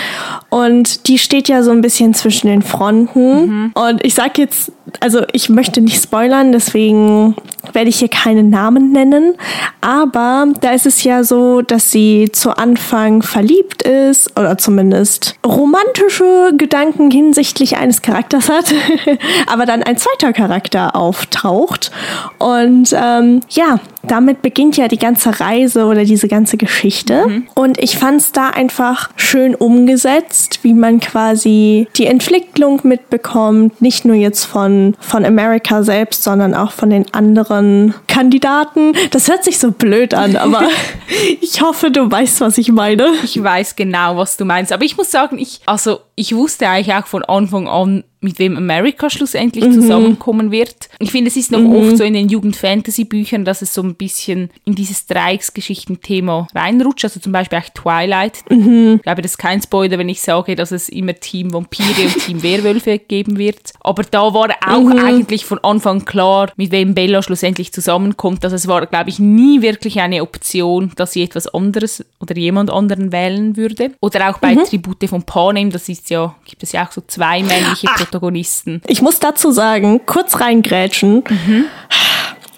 und 0.49 1.07
die 1.07 1.19
steht 1.19 1.47
ja 1.47 1.61
so 1.61 1.71
ein 1.71 1.81
bisschen 1.81 2.15
zwischen 2.15 2.47
den 2.47 2.63
Fronten. 2.63 3.45
Mhm. 3.45 3.71
Und 3.77 4.05
ich 4.05 4.15
sag 4.15 4.37
jetzt, 4.37 4.71
also 5.01 5.23
ich 5.33 5.49
möchte 5.49 5.81
nicht 5.81 6.01
spoilern, 6.01 6.53
deswegen 6.53 7.35
werde 7.73 7.89
ich 7.89 7.99
hier 7.99 8.07
keine 8.07 8.41
Namen 8.41 8.93
nennen. 8.93 9.35
Aber 9.81 10.47
da 10.61 10.71
ist 10.71 10.85
es 10.85 11.03
ja 11.03 11.25
so, 11.25 11.61
dass 11.61 11.91
sie 11.91 12.29
zu 12.31 12.57
Anfang 12.57 13.21
verliebt 13.21 13.81
ist 13.81 14.31
oder 14.39 14.57
zumindest 14.57 15.35
romantische 15.45 16.53
Gedanken 16.57 17.11
hinsichtlich 17.11 17.75
eines 17.75 18.01
Charakters 18.01 18.47
hat, 18.47 18.73
aber 19.47 19.65
dann 19.65 19.83
ein 19.83 19.97
zweiter 19.97 20.31
Charakter 20.31 20.95
auftaucht. 20.95 21.91
Und 22.39 22.95
ähm, 22.97 23.41
ja, 23.49 23.81
damit 24.07 24.41
beginnt 24.41 24.77
ja 24.77 24.87
die 24.87 24.97
ganze 24.97 25.39
Reise 25.39 25.85
oder 25.85 26.05
diese 26.05 26.27
ganze 26.27 26.57
Geschichte. 26.57 27.27
Mhm. 27.27 27.47
Und 27.55 27.79
ich 27.79 27.97
fand 27.97 28.21
es 28.21 28.31
da 28.31 28.49
einfach 28.49 29.09
schön 29.15 29.55
umgesetzt, 29.55 30.59
wie 30.63 30.73
man 30.73 30.99
quasi 30.99 31.87
die 31.97 32.05
Entwicklung 32.05 32.81
mitbekommt, 32.83 33.81
nicht 33.81 34.05
nur 34.05 34.15
jetzt 34.15 34.45
von, 34.45 34.95
von 34.99 35.25
America 35.25 35.83
selbst, 35.83 36.23
sondern 36.23 36.53
auch 36.53 36.71
von 36.71 36.89
den 36.89 37.13
anderen 37.13 37.93
Kandidaten. 38.07 38.93
Das 39.11 39.27
hört 39.27 39.43
sich 39.43 39.59
so 39.59 39.71
blöd 39.71 40.13
an, 40.13 40.35
aber 40.35 40.63
ich 41.41 41.61
hoffe, 41.61 41.91
du 41.91 42.09
weißt, 42.09 42.41
was 42.41 42.57
ich 42.57 42.71
meine. 42.71 43.11
Ich 43.23 43.41
weiß 43.41 43.75
genau, 43.75 44.17
was 44.17 44.37
du 44.37 44.45
meinst. 44.45 44.71
Aber 44.71 44.83
ich 44.83 44.97
muss 44.97 45.11
sagen, 45.11 45.37
ich, 45.37 45.61
also 45.65 45.99
ich 46.15 46.35
wusste 46.35 46.67
eigentlich 46.67 46.95
auch 46.95 47.07
von 47.07 47.23
Anfang 47.23 47.67
an, 47.67 48.03
mit 48.25 48.39
wem 48.39 48.57
America 48.57 49.09
schlussendlich 49.09 49.63
mhm. 49.65 49.73
zusammenkommen 49.73 50.51
wird. 50.51 50.89
Ich 50.99 51.11
finde, 51.11 51.29
es 51.29 51.37
ist 51.37 51.51
noch 51.51 51.59
mhm. 51.59 51.75
oft 51.75 51.97
so 51.97 52.03
in 52.03 52.13
den 52.13 52.27
Jugend-Fantasy-Büchern, 52.27 53.45
dass 53.45 53.61
es 53.61 53.73
so 53.73 53.81
ein 53.81 53.95
bisschen 53.95 54.49
in 54.65 54.75
dieses 54.75 55.05
Dreiecksgeschichten-Thema 55.07 56.47
reinrutscht. 56.53 57.05
Also 57.05 57.19
zum 57.19 57.31
Beispiel 57.31 57.59
auch 57.59 57.69
Twilight. 57.69 58.39
Mhm. 58.49 58.95
Ich 58.97 59.03
glaube, 59.03 59.21
das 59.21 59.31
ist 59.31 59.37
kein 59.37 59.61
Spoiler, 59.61 59.97
wenn 59.97 60.09
ich 60.09 60.21
sage, 60.21 60.55
dass 60.55 60.71
es 60.71 60.89
immer 60.89 61.13
Team 61.13 61.53
Vampire 61.53 62.03
und 62.03 62.19
Team 62.25 62.43
Werwölfe 62.43 62.99
geben 63.07 63.37
wird. 63.37 63.73
Aber 63.79 64.03
da 64.03 64.33
war 64.33 64.49
auch 64.67 64.81
mhm. 64.81 64.97
eigentlich 64.97 65.45
von 65.45 65.59
Anfang 65.59 66.03
klar, 66.03 66.51
mit 66.57 66.71
wem 66.71 66.93
Bella 66.95 67.21
schlussendlich 67.21 67.71
zusammenkommt. 67.71 68.43
Also 68.43 68.55
es 68.55 68.67
war, 68.67 68.85
glaube 68.87 69.09
ich, 69.09 69.19
nie 69.19 69.61
wirklich 69.61 70.01
eine 70.01 70.21
Option, 70.21 70.91
dass 70.95 71.13
sie 71.13 71.23
etwas 71.23 71.47
anderes 71.47 72.03
oder 72.19 72.35
jemand 72.35 72.71
anderen 72.71 73.11
wählen 73.11 73.55
würde. 73.55 73.91
Oder 74.01 74.29
auch 74.29 74.39
bei 74.39 74.55
mhm. 74.55 74.63
Tribute 74.65 75.07
von 75.07 75.23
Panem, 75.23 75.69
das 75.69 75.87
ist 75.87 76.09
ja, 76.09 76.35
gibt 76.45 76.63
es 76.63 76.71
ja 76.71 76.85
auch 76.85 76.91
so 76.91 77.01
zwei 77.05 77.43
männliche 77.43 77.87
Ah. 77.87 77.95
Protagonisten. 78.15 78.81
Ich 78.87 79.01
muss 79.01 79.19
dazu 79.19 79.51
sagen, 79.51 80.01
kurz 80.05 80.39
reingrätschen. 80.39 81.23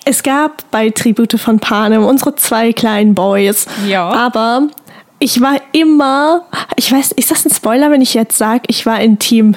Es 0.05 0.21
gab 0.23 0.69
bei 0.71 0.89
Tribute 0.91 1.39
von 1.39 1.59
Panem 1.59 2.05
unsere 2.05 2.35
zwei 2.35 2.73
kleinen 2.73 3.15
Boys. 3.15 3.65
Ja. 3.87 4.09
Aber 4.09 4.67
ich 5.19 5.41
war 5.41 5.59
immer, 5.71 6.45
ich 6.75 6.91
weiß, 6.91 7.11
ist 7.13 7.31
das 7.31 7.43
ein 7.45 7.51
Spoiler, 7.51 7.89
wenn 7.89 8.01
ich 8.01 8.13
jetzt 8.13 8.37
sage, 8.37 8.63
ich 8.67 8.85
war 8.85 9.01
in 9.01 9.17
Team 9.17 9.55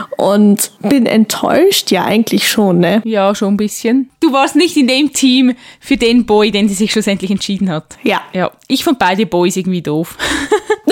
und 0.16 0.72
bin 0.80 1.06
enttäuscht? 1.06 1.92
Ja, 1.92 2.04
eigentlich 2.04 2.50
schon, 2.50 2.80
ne? 2.80 3.00
Ja, 3.04 3.34
schon 3.36 3.54
ein 3.54 3.56
bisschen. 3.56 4.10
Du 4.18 4.32
warst 4.32 4.56
nicht 4.56 4.76
in 4.76 4.88
dem 4.88 5.12
Team 5.12 5.54
für 5.78 5.96
den 5.96 6.26
Boy, 6.26 6.50
den 6.50 6.68
sie 6.68 6.74
sich 6.74 6.90
schlussendlich 6.90 7.30
entschieden 7.30 7.70
hat. 7.70 7.96
Ja. 8.02 8.22
Ja, 8.32 8.50
ich 8.66 8.82
fand 8.82 8.98
beide 8.98 9.24
Boys 9.24 9.56
irgendwie 9.56 9.82
doof. 9.82 10.16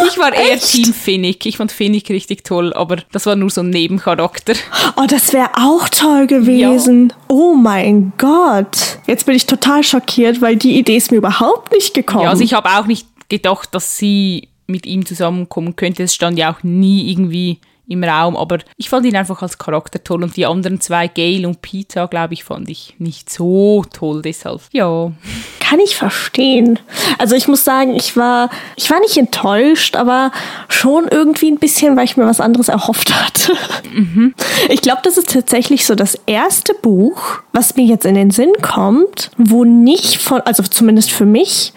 ich 0.08 0.18
war 0.18 0.32
eher 0.34 0.58
Team 0.58 0.92
Finnick. 0.92 1.46
Ich 1.46 1.56
fand 1.56 1.72
Finnick 1.72 2.10
richtig 2.10 2.44
toll, 2.44 2.72
aber 2.72 2.96
das 3.12 3.26
war 3.26 3.36
nur 3.36 3.50
so 3.50 3.60
ein 3.60 3.70
Nebencharakter. 3.70 4.54
Oh, 4.96 5.06
das 5.08 5.32
wäre 5.32 5.50
auch 5.56 5.88
toll 5.88 6.26
gewesen. 6.26 7.12
Oh 7.28 7.54
mein 7.54 8.12
Gott. 8.18 8.98
Jetzt 9.06 9.26
bin 9.26 9.34
ich 9.34 9.46
total 9.46 9.82
schockiert, 9.82 10.40
weil 10.40 10.56
die 10.56 10.78
Idee 10.78 10.96
ist 10.96 11.10
mir 11.10 11.18
überhaupt 11.18 11.72
nicht 11.72 11.94
gekommen. 11.94 12.24
Ja, 12.24 12.30
also 12.30 12.42
ich 12.42 12.54
habe 12.54 12.68
auch 12.70 12.86
nicht 12.86 13.06
gedacht, 13.28 13.74
dass 13.74 13.96
sie 13.96 14.48
mit 14.66 14.86
ihm 14.86 15.04
zusammenkommen 15.04 15.76
könnte. 15.76 16.02
Es 16.02 16.14
stand 16.14 16.38
ja 16.38 16.52
auch 16.52 16.62
nie 16.62 17.10
irgendwie 17.10 17.58
im 17.86 18.02
Raum, 18.02 18.36
aber 18.36 18.58
ich 18.76 18.88
fand 18.88 19.04
ihn 19.06 19.16
einfach 19.16 19.42
als 19.42 19.58
Charakter 19.58 20.02
toll 20.02 20.22
und 20.22 20.36
die 20.36 20.46
anderen 20.46 20.80
zwei, 20.80 21.06
Gail 21.08 21.44
und 21.44 21.60
Peter, 21.60 22.08
glaube 22.08 22.34
ich, 22.34 22.44
fand 22.44 22.68
ich 22.70 22.94
nicht 22.98 23.30
so 23.30 23.84
toll, 23.92 24.22
deshalb. 24.22 24.62
Ja. 24.72 25.12
Kann 25.60 25.80
ich 25.80 25.96
verstehen. 25.96 26.78
Also 27.18 27.36
ich 27.36 27.48
muss 27.48 27.64
sagen, 27.64 27.94
ich 27.94 28.16
war, 28.16 28.50
ich 28.76 28.90
war 28.90 29.00
nicht 29.00 29.16
enttäuscht, 29.16 29.96
aber 29.96 30.32
schon 30.68 31.08
irgendwie 31.08 31.50
ein 31.50 31.58
bisschen, 31.58 31.96
weil 31.96 32.04
ich 32.04 32.16
mir 32.16 32.26
was 32.26 32.40
anderes 32.40 32.68
erhofft 32.68 33.14
hatte. 33.14 33.52
Ich 34.68 34.82
glaube, 34.82 35.00
das 35.04 35.18
ist 35.18 35.32
tatsächlich 35.32 35.84
so 35.86 35.94
das 35.94 36.18
erste 36.26 36.74
Buch, 36.74 37.40
was 37.52 37.76
mir 37.76 37.84
jetzt 37.84 38.06
in 38.06 38.14
den 38.14 38.30
Sinn 38.30 38.52
kommt, 38.62 39.30
wo 39.36 39.64
nicht 39.64 40.16
von, 40.16 40.40
also 40.42 40.62
zumindest 40.62 41.12
für 41.12 41.26
mich, 41.26 41.72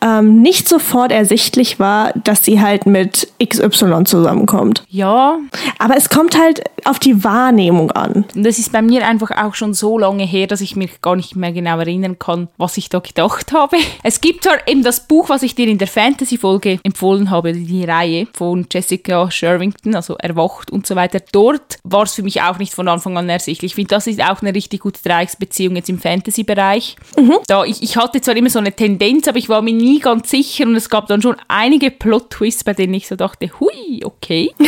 ähm, 0.00 0.42
nicht 0.42 0.68
sofort 0.68 1.12
ersichtlich 1.12 1.78
war, 1.80 2.12
dass 2.24 2.44
sie 2.44 2.60
halt 2.60 2.86
mit 2.86 3.28
XY 3.42 4.04
zusammenkommt. 4.04 4.84
Ja, 4.88 5.38
Aber 5.78 5.96
es 5.96 6.08
kommt 6.08 6.38
halt 6.38 6.62
auf 6.84 6.98
die 6.98 7.24
Wahrnehmung 7.24 7.90
an. 7.92 8.24
Und 8.34 8.44
das 8.44 8.58
ist 8.58 8.72
bei 8.72 8.82
mir 8.82 9.06
einfach 9.06 9.30
auch 9.30 9.54
schon 9.54 9.74
so 9.74 9.98
lange 9.98 10.24
her, 10.24 10.46
dass 10.46 10.60
ich 10.60 10.76
mich 10.76 11.00
gar 11.02 11.16
nicht 11.16 11.36
mehr 11.36 11.52
genau 11.52 11.78
erinnern 11.78 12.18
kann, 12.18 12.48
was 12.56 12.76
ich 12.76 12.88
da 12.88 12.98
gedacht 13.00 13.52
habe. 13.52 13.76
Es 14.04 14.20
gibt 14.20 14.44
zwar 14.44 14.66
eben 14.66 14.82
das 14.82 15.00
Buch, 15.00 15.28
was 15.28 15.42
ich 15.42 15.54
dir 15.54 15.66
in 15.66 15.76
der 15.76 15.88
Fantasy-Folge 15.88 16.78
empfohlen 16.82 17.30
habe, 17.30 17.52
die 17.52 17.84
Reihe 17.84 18.26
von 18.32 18.66
Jessica 18.72 19.30
Shervington, 19.30 19.94
also 19.94 20.16
Erwacht 20.16 20.70
und 20.70 20.86
so 20.86 20.94
weiter. 20.96 21.20
Dort 21.32 21.78
war 21.84 22.04
es 22.04 22.14
für 22.14 22.22
mich 22.22 22.40
auch 22.40 22.58
nicht 22.58 22.72
von 22.74 22.88
Anfang 22.88 23.18
an 23.18 23.28
ersichtlich. 23.28 23.72
Ich 23.72 23.74
finde, 23.74 23.88
das 23.88 24.06
ist 24.06 24.22
auch 24.22 24.40
eine 24.40 24.54
richtig 24.54 24.80
gute 24.80 25.02
Dreiecksbeziehung 25.02 25.76
jetzt 25.76 25.90
im 25.90 25.98
Fantasy-Bereich. 25.98 26.96
Da 27.48 27.64
ich, 27.64 27.82
ich 27.82 27.96
hatte 27.96 28.20
zwar 28.20 28.36
immer 28.36 28.50
so 28.50 28.60
eine 28.60 28.72
Tendenz, 28.72 29.28
aber 29.28 29.38
ich 29.38 29.48
war 29.48 29.62
mir 29.62 29.74
nie 29.74 29.87
ganz 29.96 30.30
sicher 30.30 30.66
und 30.66 30.76
es 30.76 30.90
gab 30.90 31.06
dann 31.08 31.22
schon 31.22 31.36
einige 31.48 31.90
Plot-Twists, 31.90 32.64
bei 32.64 32.74
denen 32.74 32.94
ich 32.94 33.08
so 33.08 33.16
dachte, 33.16 33.50
hui, 33.58 34.02
okay. 34.04 34.52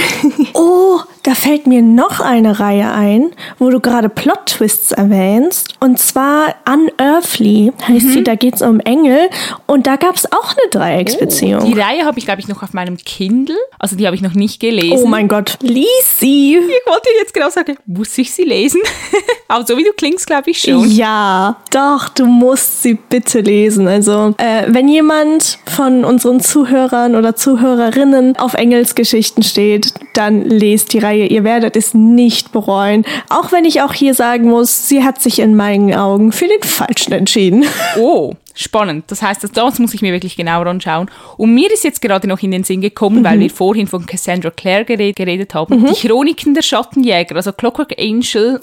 Oh, 0.54 1.00
da 1.22 1.34
fällt 1.34 1.66
mir 1.66 1.82
noch 1.82 2.20
eine 2.20 2.60
Reihe 2.60 2.90
ein, 2.92 3.30
wo 3.58 3.70
du 3.70 3.80
gerade 3.80 4.08
Plot-Twists 4.08 4.92
erwähnst. 4.92 5.74
Und 5.80 5.98
zwar 5.98 6.54
Unearthly 6.66 7.72
heißt 7.86 8.12
sie, 8.12 8.24
da 8.24 8.34
geht's 8.34 8.62
um 8.62 8.80
Engel. 8.80 9.30
Und 9.66 9.86
da 9.86 9.96
gab's 9.96 10.26
auch 10.26 10.52
eine 10.52 10.70
Dreiecksbeziehung. 10.70 11.64
Die 11.64 11.78
Reihe 11.78 12.04
habe 12.04 12.18
ich, 12.18 12.24
glaube 12.24 12.40
ich, 12.40 12.48
noch 12.48 12.62
auf 12.62 12.72
meinem 12.72 12.96
Kindle. 12.96 13.56
Also 13.78 13.96
die 13.96 14.06
habe 14.06 14.16
ich 14.16 14.22
noch 14.22 14.34
nicht 14.34 14.60
gelesen. 14.60 15.04
Oh 15.04 15.06
mein 15.06 15.28
Gott, 15.28 15.56
lies 15.60 16.18
sie. 16.18 16.56
Ich 16.56 16.90
wollte 16.90 17.08
jetzt 17.18 17.34
genau 17.34 17.50
sagen, 17.50 17.76
muss 17.86 18.16
ich 18.18 18.32
sie 18.32 18.44
lesen? 18.44 18.80
Aber 19.48 19.66
so 19.66 19.76
wie 19.76 19.84
du 19.84 19.92
klingst, 19.92 20.26
glaube 20.26 20.50
ich 20.50 20.60
schon. 20.60 20.88
Ja, 20.90 21.56
doch, 21.70 22.08
du 22.08 22.26
musst 22.26 22.82
sie 22.82 22.94
bitte 22.94 23.40
lesen. 23.40 23.88
Also, 23.88 24.34
äh, 24.38 24.64
wenn 24.68 24.88
jemand 24.88 25.09
von 25.66 26.04
unseren 26.04 26.40
Zuhörern 26.40 27.16
oder 27.16 27.34
Zuhörerinnen 27.34 28.36
auf 28.36 28.54
Engelsgeschichten 28.54 29.42
steht, 29.42 29.92
dann 30.14 30.42
lest 30.42 30.92
die 30.92 31.00
Reihe. 31.00 31.26
Ihr 31.26 31.42
werdet 31.42 31.74
es 31.74 31.94
nicht 31.94 32.52
bereuen. 32.52 33.04
Auch 33.28 33.50
wenn 33.50 33.64
ich 33.64 33.82
auch 33.82 33.92
hier 33.92 34.14
sagen 34.14 34.48
muss, 34.48 34.88
sie 34.88 35.02
hat 35.02 35.20
sich 35.20 35.40
in 35.40 35.56
meinen 35.56 35.94
Augen 35.94 36.30
für 36.30 36.46
den 36.46 36.62
Falschen 36.62 37.12
entschieden. 37.12 37.64
Oh, 37.98 38.34
spannend. 38.60 39.04
Das 39.08 39.22
heißt, 39.22 39.42
das, 39.44 39.52
das 39.52 39.78
muss 39.78 39.94
ich 39.94 40.02
mir 40.02 40.12
wirklich 40.12 40.36
genauer 40.36 40.66
anschauen. 40.66 41.10
Und 41.36 41.54
mir 41.54 41.72
ist 41.72 41.84
jetzt 41.84 42.02
gerade 42.02 42.28
noch 42.28 42.40
in 42.42 42.50
den 42.50 42.64
Sinn 42.64 42.80
gekommen, 42.80 43.24
weil 43.24 43.40
wir 43.40 43.50
vorhin 43.50 43.86
von 43.86 44.06
Cassandra 44.06 44.50
Clare 44.50 44.84
geredet, 44.84 45.16
geredet 45.16 45.54
haben. 45.54 45.86
Die 45.86 45.94
Chroniken 45.94 46.54
der 46.54 46.62
Schattenjäger, 46.62 47.36
also 47.36 47.52
Clockwork 47.52 47.94
Angel, 47.98 48.58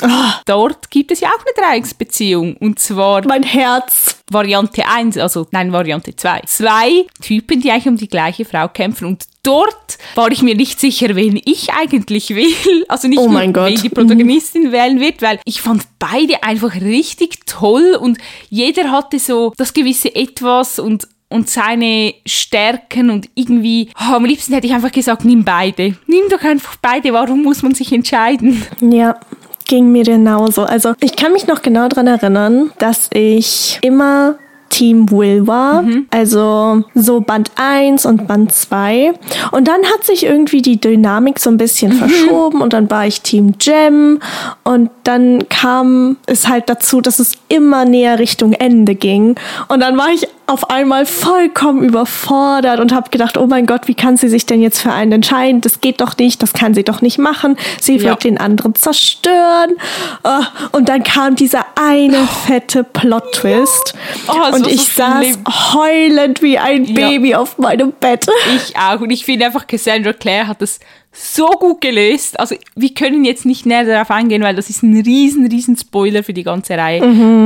dort 0.45 0.89
gibt 0.91 1.11
es 1.11 1.19
ja 1.19 1.29
auch 1.29 1.45
eine 1.45 1.67
Dreiecksbeziehung. 1.67 2.57
Und 2.57 2.79
zwar 2.79 3.25
mein 3.25 3.43
Herz. 3.43 4.17
Variante 4.29 4.85
1, 4.85 5.17
also 5.17 5.47
nein, 5.51 5.71
Variante 5.71 6.13
2. 6.13 6.41
Zwei 6.47 7.05
Typen, 7.21 7.61
die 7.61 7.71
eigentlich 7.71 7.87
um 7.87 7.95
die 7.95 8.09
gleiche 8.09 8.43
Frau 8.43 8.67
kämpfen 8.67 9.05
und 9.05 9.23
dort 9.43 9.97
war 10.15 10.31
ich 10.31 10.41
mir 10.41 10.55
nicht 10.55 10.79
sicher, 10.79 11.15
wen 11.15 11.39
ich 11.45 11.73
eigentlich 11.73 12.29
will. 12.29 12.47
Also 12.89 13.07
nicht 13.07 13.19
Oh 13.19 13.27
nur, 13.29 13.41
wen 13.41 13.81
die 13.81 13.89
Protagonistin 13.89 14.71
wählen 14.71 14.99
wird, 14.99 15.21
weil 15.21 15.39
ich 15.45 15.61
fand 15.61 15.83
beide 15.99 16.43
einfach 16.43 16.73
richtig 16.75 17.45
toll 17.45 17.97
und 17.99 18.17
jeder 18.49 18.91
hatte 18.91 19.19
so 19.19 19.53
das 19.57 19.73
gewisse 19.73 20.13
Etwas 20.15 20.79
und 20.79 21.07
und 21.29 21.49
seine 21.49 22.13
Stärken 22.25 23.09
und 23.09 23.29
irgendwie, 23.35 23.89
oh, 23.99 24.13
am 24.13 24.23
liebsten 24.23 24.53
hätte 24.53 24.67
ich 24.67 24.73
einfach 24.73 24.91
gesagt, 24.93 25.25
nimm 25.25 25.43
beide. 25.43 25.97
Nimm 26.07 26.29
doch 26.29 26.41
einfach 26.41 26.77
beide, 26.81 27.11
warum 27.11 27.43
muss 27.43 27.63
man 27.63 27.75
sich 27.75 27.91
entscheiden? 27.91 28.63
Ja, 28.79 29.19
ging 29.67 29.91
mir 29.91 30.03
genauso. 30.03 30.63
Also 30.63 30.93
ich 31.01 31.15
kann 31.15 31.33
mich 31.33 31.47
noch 31.47 31.61
genau 31.61 31.89
daran 31.89 32.07
erinnern, 32.07 32.71
dass 32.79 33.09
ich 33.13 33.79
immer 33.81 34.37
Team 34.77 35.09
Will 35.09 35.47
war. 35.47 35.83
Also 36.11 36.83
so 36.93 37.19
Band 37.21 37.49
1 37.55 38.05
und 38.05 38.27
Band 38.27 38.53
2. 38.53 39.13
Und 39.51 39.67
dann 39.67 39.83
hat 39.85 40.03
sich 40.03 40.23
irgendwie 40.23 40.61
die 40.61 40.79
Dynamik 40.79 41.39
so 41.39 41.49
ein 41.49 41.57
bisschen 41.57 41.93
verschoben 41.93 42.61
und 42.61 42.73
dann 42.73 42.87
war 42.91 43.07
ich 43.07 43.21
Team 43.21 43.57
Gem 43.57 44.19
und 44.63 44.91
dann 45.03 45.49
kam 45.49 46.17
es 46.27 46.47
halt 46.47 46.69
dazu, 46.69 47.01
dass 47.01 47.17
es 47.17 47.33
immer 47.47 47.85
näher 47.85 48.19
Richtung 48.19 48.53
Ende 48.53 48.93
ging. 48.93 49.35
Und 49.67 49.79
dann 49.79 49.97
war 49.97 50.09
ich 50.13 50.27
auf 50.47 50.69
einmal 50.69 51.05
vollkommen 51.05 51.83
überfordert 51.83 52.79
und 52.79 52.93
habe 52.93 53.09
gedacht, 53.09 53.37
oh 53.37 53.47
mein 53.47 53.65
Gott, 53.65 53.87
wie 53.87 53.95
kann 53.95 54.15
sie 54.17 54.29
sich 54.29 54.45
denn 54.45 54.61
jetzt 54.61 54.81
für 54.81 54.91
einen 54.93 55.11
entscheiden? 55.11 55.59
Das 55.61 55.81
geht 55.81 55.99
doch 56.01 56.17
nicht, 56.17 56.41
das 56.41 56.53
kann 56.53 56.73
sie 56.73 56.83
doch 56.85 57.01
nicht 57.01 57.17
machen. 57.17 57.57
Sie 57.81 57.95
wird 58.01 58.23
Ja. 58.23 58.29
den 58.29 58.37
anderen 58.39 58.73
zerstören. 58.73 59.71
Ah, 60.23 60.43
Und 60.71 60.87
dann 60.89 61.03
kam 61.03 61.35
dieser 61.35 61.65
eine 61.75 62.25
fette 62.45 62.83
Plot-Twist. 62.85 63.93
Oh, 64.29 64.33
es 64.49 64.55
und 64.55 64.67
ich 64.67 64.85
saß 64.85 65.25
heulend 65.73 66.41
wie 66.41 66.57
ein 66.57 66.85
Ja. 66.85 66.93
Baby 67.09 67.35
auf 67.35 67.57
meinem 67.57 67.91
Bett. 67.91 68.25
Ich 68.55 68.75
auch. 68.77 69.01
Und 69.01 69.09
ich 69.11 69.25
finde 69.25 69.45
einfach, 69.47 69.67
Cassandra 69.67 70.13
Clare 70.13 70.47
hat 70.47 70.61
das 70.61 70.79
so 71.11 71.47
gut 71.51 71.81
gelöst. 71.81 72.39
Also 72.39 72.55
wir 72.75 72.93
können 72.93 73.25
jetzt 73.25 73.45
nicht 73.45 73.65
näher 73.65 73.85
darauf 73.85 74.11
eingehen, 74.11 74.43
weil 74.43 74.55
das 74.55 74.69
ist 74.69 74.83
ein 74.83 74.95
riesen, 75.01 75.47
riesen 75.47 75.75
Spoiler 75.77 76.23
für 76.23 76.33
die 76.33 76.43
ganze 76.43 76.77
Reihe. 76.77 77.01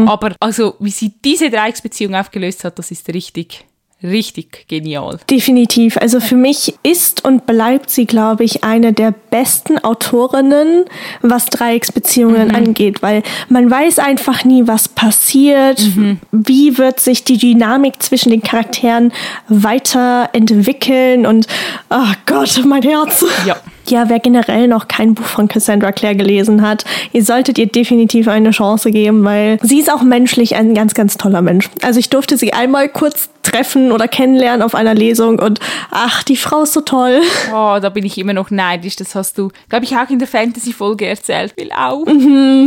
Aber 0.07 0.35
also, 0.39 0.75
wie 0.79 0.89
sie 0.89 1.13
diese 1.23 1.49
Dreiecksbeziehung 1.49 2.15
aufgelöst 2.15 2.63
hat, 2.63 2.77
das 2.79 2.91
ist 2.91 3.07
richtig, 3.13 3.65
richtig 4.03 4.65
genial. 4.67 5.19
Definitiv. 5.29 5.97
Also 5.97 6.19
für 6.19 6.35
mich 6.35 6.73
ist 6.83 7.23
und 7.25 7.45
bleibt 7.45 7.89
sie, 7.89 8.05
glaube 8.05 8.43
ich, 8.43 8.63
eine 8.63 8.93
der 8.93 9.13
besten 9.29 9.77
Autorinnen, 9.79 10.85
was 11.21 11.45
Dreiecksbeziehungen 11.47 12.49
Mhm. 12.49 12.55
angeht, 12.55 13.01
weil 13.01 13.23
man 13.49 13.69
weiß 13.69 13.99
einfach 13.99 14.43
nie, 14.45 14.63
was 14.67 14.87
passiert, 14.87 15.79
Mhm. 15.95 16.19
wie 16.31 16.77
wird 16.77 16.99
sich 16.99 17.23
die 17.23 17.37
Dynamik 17.37 18.01
zwischen 18.01 18.29
den 18.31 18.41
Charakteren 18.41 19.11
weiterentwickeln 19.49 21.25
und, 21.25 21.47
oh 21.89 22.13
Gott, 22.25 22.61
mein 22.65 22.81
Herz. 22.83 23.25
Ja. 23.45 23.57
Ja, 23.89 24.07
wer 24.09 24.19
generell 24.19 24.67
noch 24.67 24.87
kein 24.87 25.15
Buch 25.15 25.25
von 25.25 25.47
Cassandra 25.47 25.91
Clare 25.91 26.15
gelesen 26.15 26.61
hat, 26.61 26.85
ihr 27.13 27.25
solltet 27.25 27.57
ihr 27.57 27.65
definitiv 27.65 28.27
eine 28.27 28.51
Chance 28.51 28.91
geben, 28.91 29.23
weil 29.25 29.57
sie 29.63 29.79
ist 29.79 29.91
auch 29.91 30.03
menschlich 30.03 30.55
ein 30.55 30.75
ganz, 30.75 30.93
ganz 30.93 31.17
toller 31.17 31.41
Mensch. 31.41 31.67
Also 31.81 31.99
ich 31.99 32.09
durfte 32.09 32.37
sie 32.37 32.53
einmal 32.53 32.87
kurz 32.89 33.29
treffen 33.43 33.91
oder 33.91 34.07
kennenlernen 34.07 34.61
auf 34.61 34.75
einer 34.75 34.93
Lesung 34.93 35.39
und 35.39 35.59
ach, 35.91 36.23
die 36.23 36.37
Frau 36.37 36.63
ist 36.63 36.73
so 36.73 36.81
toll. 36.81 37.21
Oh, 37.53 37.77
da 37.81 37.89
bin 37.89 38.05
ich 38.05 38.17
immer 38.17 38.33
noch 38.33 38.51
neidisch. 38.51 38.95
Das 38.95 39.15
hast 39.15 39.37
du, 39.37 39.51
glaube 39.69 39.85
ich, 39.85 39.95
auch 39.95 40.09
in 40.09 40.19
der 40.19 40.27
Fantasy-Folge 40.27 41.05
erzählt. 41.05 41.53
Will 41.57 41.71
auch. 41.75 42.05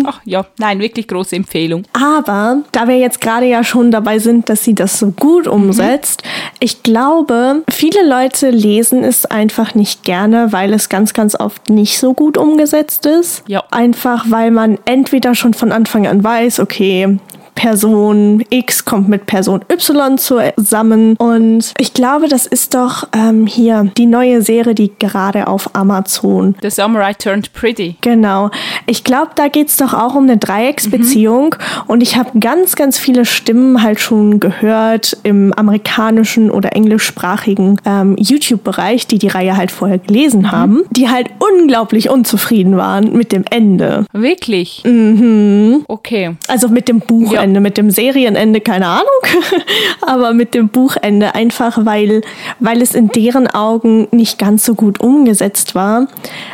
Ach 0.06 0.20
ja, 0.24 0.46
nein, 0.58 0.80
wirklich 0.80 1.08
große 1.08 1.36
Empfehlung. 1.36 1.84
Aber 1.92 2.62
da 2.72 2.88
wir 2.88 2.98
jetzt 2.98 3.20
gerade 3.20 3.46
ja 3.46 3.64
schon 3.64 3.90
dabei 3.90 4.18
sind, 4.18 4.48
dass 4.48 4.64
sie 4.64 4.74
das 4.74 4.98
so 4.98 5.10
gut 5.10 5.46
umsetzt, 5.46 6.22
ich 6.60 6.82
glaube, 6.82 7.62
viele 7.70 8.06
Leute 8.06 8.50
lesen 8.50 9.04
es 9.04 9.26
einfach 9.26 9.74
nicht 9.74 10.02
gerne, 10.04 10.52
weil 10.52 10.72
es 10.72 10.88
ganz, 10.88 11.14
ganz 11.14 11.34
oft 11.38 11.70
nicht 11.70 11.98
so 11.98 12.14
gut 12.14 12.36
umgesetzt 12.36 13.06
ist. 13.06 13.42
Ja. 13.46 13.64
Einfach 13.70 14.26
weil 14.28 14.50
man 14.50 14.78
entweder 14.84 15.34
schon 15.34 15.54
von 15.54 15.72
Anfang 15.72 16.06
an 16.06 16.22
weiß, 16.22 16.60
okay, 16.60 17.18
Person 17.54 18.44
X 18.50 18.84
kommt 18.84 19.08
mit 19.08 19.26
Person 19.26 19.60
Y 19.70 20.18
zusammen. 20.18 21.16
Und 21.16 21.72
ich 21.78 21.94
glaube, 21.94 22.28
das 22.28 22.46
ist 22.46 22.74
doch 22.74 23.08
ähm, 23.14 23.46
hier 23.46 23.90
die 23.96 24.06
neue 24.06 24.42
Serie, 24.42 24.74
die 24.74 24.92
gerade 24.98 25.46
auf 25.46 25.74
Amazon. 25.74 26.54
The 26.62 26.70
Samurai 26.70 27.14
Turned 27.14 27.52
Pretty. 27.52 27.96
Genau. 28.00 28.50
Ich 28.86 29.04
glaube, 29.04 29.30
da 29.34 29.48
geht 29.48 29.68
es 29.68 29.76
doch 29.76 29.94
auch 29.94 30.14
um 30.14 30.24
eine 30.24 30.36
Dreiecksbeziehung. 30.36 31.56
Mhm. 31.58 31.82
Und 31.86 32.02
ich 32.02 32.16
habe 32.16 32.38
ganz, 32.38 32.76
ganz 32.76 32.98
viele 32.98 33.24
Stimmen 33.24 33.82
halt 33.82 34.00
schon 34.00 34.40
gehört 34.40 35.16
im 35.22 35.52
amerikanischen 35.52 36.50
oder 36.50 36.74
englischsprachigen 36.74 37.80
ähm, 37.84 38.16
YouTube-Bereich, 38.18 39.06
die 39.06 39.18
die 39.18 39.28
Reihe 39.28 39.56
halt 39.56 39.70
vorher 39.70 39.98
gelesen 39.98 40.42
mhm. 40.42 40.52
haben, 40.52 40.82
die 40.90 41.08
halt 41.08 41.30
unglaublich 41.38 42.10
unzufrieden 42.10 42.76
waren 42.76 43.12
mit 43.12 43.32
dem 43.32 43.44
Ende. 43.50 44.06
Wirklich? 44.12 44.82
Mhm. 44.84 45.84
Okay. 45.88 46.36
Also 46.48 46.68
mit 46.68 46.88
dem 46.88 47.00
Buchende, 47.00 47.34
ja. 47.34 47.43
Mit 47.52 47.76
dem 47.76 47.90
Serienende, 47.90 48.60
keine 48.60 48.86
Ahnung, 48.86 49.06
aber 50.00 50.32
mit 50.32 50.54
dem 50.54 50.68
Buchende 50.68 51.34
einfach, 51.34 51.84
weil, 51.84 52.22
weil 52.60 52.82
es 52.82 52.94
in 52.94 53.08
deren 53.08 53.46
Augen 53.46 54.08
nicht 54.10 54.38
ganz 54.38 54.64
so 54.64 54.74
gut 54.74 55.00
umgesetzt 55.00 55.74
war. 55.74 56.06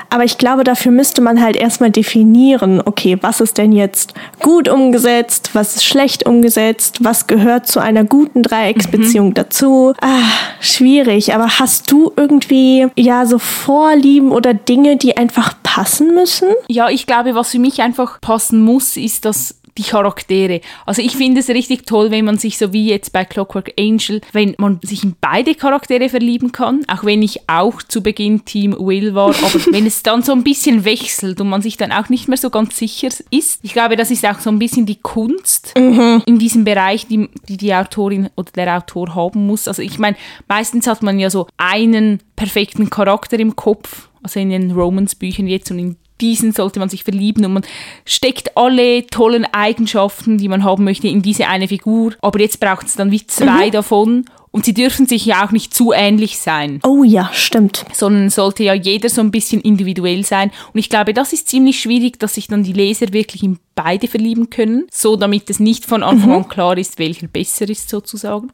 Aber 0.09 0.25
ich 0.25 0.39
glaube, 0.39 0.65
dafür 0.65 0.93
müsste 0.93 1.21
man 1.21 1.41
halt 1.41 1.57
erstmal 1.57 1.91
definieren, 1.91 2.83
okay, 2.85 3.17
was 3.21 3.41
ist 3.41 3.59
denn 3.59 3.73
jetzt 3.73 4.15
gut 4.41 4.69
umgesetzt, 4.69 5.51
was 5.53 5.77
ist 5.77 5.85
schlecht 5.85 6.27
umgesetzt, 6.27 7.05
was 7.05 7.27
gehört 7.27 7.67
zu 7.67 7.81
einer 7.81 8.05
guten 8.05 8.43
Dreiecksbeziehung 8.43 9.29
mhm. 9.29 9.35
dazu. 9.35 9.95
Ah, 10.01 10.23
schwierig, 10.61 11.35
aber 11.35 11.59
hast 11.59 11.91
du 11.91 12.13
irgendwie 12.17 12.89
ja 12.97 13.27
so 13.27 13.39
Vorlieben 13.39 14.33
oder 14.33 14.55
Dinge, 14.55 14.97
die 14.97 15.17
einfach 15.17 15.55
passen 15.63 16.15
müssen? 16.15 16.49
Ja, 16.69 16.89
ich 16.89 17.07
glaube, 17.07 17.35
was 17.35 17.51
für 17.51 17.59
mich 17.59 17.81
einfach 17.83 18.21
passen 18.21 18.61
muss, 18.61 18.97
ist, 18.97 19.25
dass 19.25 19.60
die 19.81 19.91
Charaktere. 19.91 20.61
Also 20.87 21.03
ich 21.03 21.17
finde 21.17 21.41
es 21.41 21.49
richtig 21.49 21.87
toll, 21.87 22.11
wenn 22.11 22.25
man 22.25 22.39
sich 22.39 22.59
so 22.59 22.73
wie 22.73 22.89
jetzt 22.89 23.13
bei 23.13 23.25
Clockwork 23.25 23.73
Angel, 23.79 24.21
wenn 24.33 24.55
man 24.59 24.79
sich 24.83 25.05
in 25.05 25.17
beide 25.21 25.55
Charaktere 25.55 26.09
verlieben 26.09 26.53
kann, 26.53 26.83
auch 26.89 27.05
wenn 27.05 27.23
ich 27.23 27.49
auch 27.49 27.83
zu 27.83 28.03
Beginn 28.03 28.45
Team 28.45 28.77
Will 28.79 29.15
war, 29.15 29.29
aber 29.29 29.61
wenn 29.73 29.87
es 29.87 30.03
dann 30.03 30.23
so 30.23 30.33
ein 30.33 30.45
bisschen 30.45 30.85
wechselt 30.85 31.41
und 31.41 31.49
man 31.49 31.63
sich 31.63 31.77
dann 31.77 31.93
auch 31.93 32.09
nicht 32.09 32.29
mehr 32.29 32.37
so 32.37 32.51
ganz 32.51 32.77
sicher 32.77 33.09
ist. 33.31 33.61
Ich 33.63 33.73
glaube, 33.73 33.97
das 33.97 34.11
ist 34.11 34.27
auch 34.27 34.39
so 34.39 34.51
ein 34.51 34.59
bisschen 34.59 34.87
die 34.87 35.01
Kunst 35.01 35.73
mhm. 35.79 36.23
in 36.27 36.39
diesem 36.39 36.65
Bereich, 36.65 37.07
die, 37.07 37.29
die 37.49 37.57
die 37.57 37.75
Autorin 37.75 38.29
oder 38.37 38.51
der 38.53 38.77
Autor 38.77 39.15
haben 39.15 39.47
muss. 39.47 39.67
Also 39.67 39.83
ich 39.83 39.99
meine, 39.99 40.17
meistens 40.49 40.87
hat 40.87 41.03
man 41.03 41.19
ja 41.19 41.31
so 41.31 41.47
einen 41.57 42.21
perfekten 42.37 42.91
Charakter 42.91 43.39
im 43.39 43.57
Kopf, 43.57 44.09
also 44.23 44.41
in 44.41 44.51
den 44.51 44.71
Romans-Büchern 44.73 45.47
jetzt 45.47 45.71
und 45.71 45.79
in 45.79 45.97
diesen 46.21 46.53
sollte 46.53 46.79
man 46.79 46.89
sich 46.89 47.05
verlieben 47.05 47.45
und 47.45 47.53
man 47.53 47.67
steckt 48.05 48.57
alle 48.57 49.07
tollen 49.07 49.47
Eigenschaften, 49.53 50.39
die 50.39 50.49
man 50.49 50.65
haben 50.65 50.85
möchte, 50.85 51.09
in 51.09 51.23
diese 51.23 51.49
eine 51.49 51.69
Figur. 51.69 52.15
Aber 52.23 52.41
jetzt 52.41 52.61
braucht 52.61 52.87
es 52.87 52.97
dann 52.97 53.11
wie 53.11 53.27
zwei 53.27 53.67
mhm. 53.67 53.73
davon 53.73 54.25
und 54.53 54.65
sie 54.65 54.75
dürfen 54.75 55.07
sich 55.07 55.25
ja 55.27 55.47
auch 55.47 55.53
nicht 55.53 55.73
zu 55.73 55.93
ähnlich 55.93 56.39
sein. 56.39 56.81
Oh 56.85 57.05
ja, 57.05 57.31
stimmt. 57.33 57.85
Sondern 57.93 58.31
sollte 58.31 58.65
ja 58.65 58.75
jeder 58.75 59.09
so 59.09 59.21
ein 59.21 59.31
bisschen 59.31 59.61
individuell 59.61 60.25
sein. 60.25 60.51
Und 60.73 60.81
ich 60.81 60.89
glaube, 60.89 61.15
das 61.15 61.33
ist 61.33 61.49
ziemlich 61.49 61.81
schwierig, 61.81 62.19
dass 62.19 62.35
sich 62.35 62.49
dann 62.49 62.65
die 62.65 62.73
Leser 62.73 63.13
wirklich 63.13 63.45
in 63.45 63.59
beide 63.83 64.09
verlieben 64.09 64.51
können, 64.51 64.87
so 64.91 65.17
damit 65.17 65.49
es 65.51 65.61
nicht 65.61 65.87
von 65.87 66.03
Anfang 66.03 66.31
mhm. 66.31 66.37
an 66.37 66.49
klar 66.49 66.77
ist, 66.77 66.99
welcher 66.99 67.29
besser 67.29 67.69
ist 67.69 67.89
sozusagen. 67.89 68.51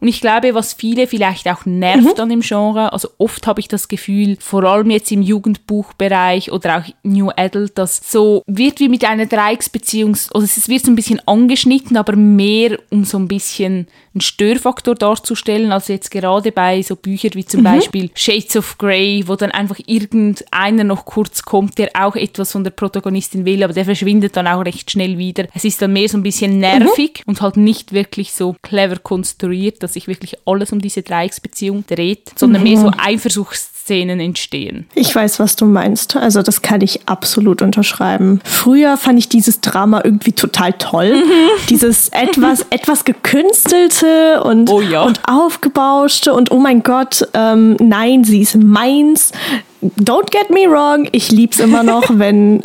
Und 0.00 0.08
ich 0.08 0.20
glaube, 0.20 0.54
was 0.54 0.72
viele 0.72 1.06
vielleicht 1.06 1.48
auch 1.48 1.66
nervt 1.66 2.16
mhm. 2.16 2.22
an 2.22 2.28
dem 2.28 2.40
Genre, 2.40 2.92
also 2.92 3.08
oft 3.18 3.46
habe 3.46 3.60
ich 3.60 3.68
das 3.68 3.88
Gefühl, 3.88 4.36
vor 4.40 4.64
allem 4.64 4.90
jetzt 4.90 5.10
im 5.10 5.22
Jugendbuchbereich 5.22 6.52
oder 6.52 6.78
auch 6.78 6.84
New 7.02 7.30
Adult, 7.36 7.76
dass 7.76 8.00
so 8.04 8.42
wird 8.46 8.80
wie 8.80 8.88
mit 8.88 9.04
einer 9.04 9.26
Dreiecksbeziehung, 9.26 10.16
also 10.32 10.40
es 10.40 10.68
wird 10.68 10.84
so 10.84 10.92
ein 10.92 10.96
bisschen 10.96 11.20
angeschnitten, 11.26 11.96
aber 11.96 12.16
mehr 12.16 12.78
um 12.90 13.04
so 13.04 13.18
ein 13.18 13.28
bisschen 13.28 13.86
einen 14.14 14.20
Störfaktor 14.20 14.94
darzustellen, 14.94 15.72
also 15.72 15.92
jetzt 15.92 16.10
gerade 16.10 16.52
bei 16.52 16.82
so 16.82 16.96
Büchern 16.96 17.32
wie 17.34 17.44
zum 17.44 17.60
mhm. 17.60 17.64
Beispiel 17.64 18.10
Shades 18.14 18.56
of 18.56 18.78
Grey, 18.78 19.24
wo 19.26 19.36
dann 19.36 19.50
einfach 19.50 19.78
irgendeiner 19.86 20.84
noch 20.84 21.04
kurz 21.04 21.42
kommt, 21.42 21.78
der 21.78 21.90
auch 21.94 22.16
etwas 22.16 22.52
von 22.52 22.64
der 22.64 22.70
Protagonistin 22.70 23.44
will, 23.44 23.62
aber 23.62 23.72
der 23.72 23.84
verschwindet 23.84 24.36
dann 24.36 24.46
auch 24.46 24.64
recht 24.68 24.90
schnell 24.90 25.18
wieder. 25.18 25.46
Es 25.54 25.64
ist 25.64 25.80
dann 25.82 25.92
mehr 25.92 26.08
so 26.08 26.16
ein 26.16 26.22
bisschen 26.22 26.58
nervig 26.58 27.22
mhm. 27.24 27.30
und 27.30 27.40
halt 27.40 27.56
nicht 27.56 27.92
wirklich 27.92 28.32
so 28.32 28.56
clever 28.62 28.98
konstruiert, 28.98 29.82
dass 29.82 29.94
sich 29.94 30.06
wirklich 30.06 30.36
alles 30.44 30.72
um 30.72 30.80
diese 30.80 31.02
Dreiecksbeziehung 31.02 31.84
dreht, 31.86 32.30
sondern 32.36 32.62
mhm. 32.62 32.68
mehr 32.68 32.80
so 32.80 32.92
Eifersuchts 32.96 33.78
Szenen 33.88 34.20
entstehen. 34.20 34.86
Ich 34.94 35.14
weiß, 35.14 35.40
was 35.40 35.56
du 35.56 35.64
meinst. 35.64 36.14
Also 36.14 36.42
das 36.42 36.60
kann 36.60 36.82
ich 36.82 37.08
absolut 37.08 37.62
unterschreiben. 37.62 38.42
Früher 38.44 38.98
fand 38.98 39.18
ich 39.18 39.30
dieses 39.30 39.62
Drama 39.62 40.02
irgendwie 40.04 40.32
total 40.32 40.74
toll. 40.74 41.14
Mhm. 41.14 41.48
Dieses 41.70 42.10
etwas, 42.10 42.66
etwas 42.70 43.06
gekünstelte 43.06 44.42
und, 44.42 44.68
oh 44.68 44.82
ja. 44.82 45.04
und 45.04 45.22
aufgebauschte 45.26 46.34
und 46.34 46.50
oh 46.50 46.58
mein 46.58 46.82
Gott, 46.82 47.26
ähm, 47.32 47.76
nein, 47.80 48.24
sie 48.24 48.42
ist 48.42 48.56
meins 48.56 49.32
don't 49.80 50.30
get 50.30 50.50
me 50.50 50.68
wrong, 50.68 51.08
ich 51.12 51.30
lieb's 51.30 51.60
immer 51.60 51.82
noch, 51.82 52.04
wenn, 52.12 52.60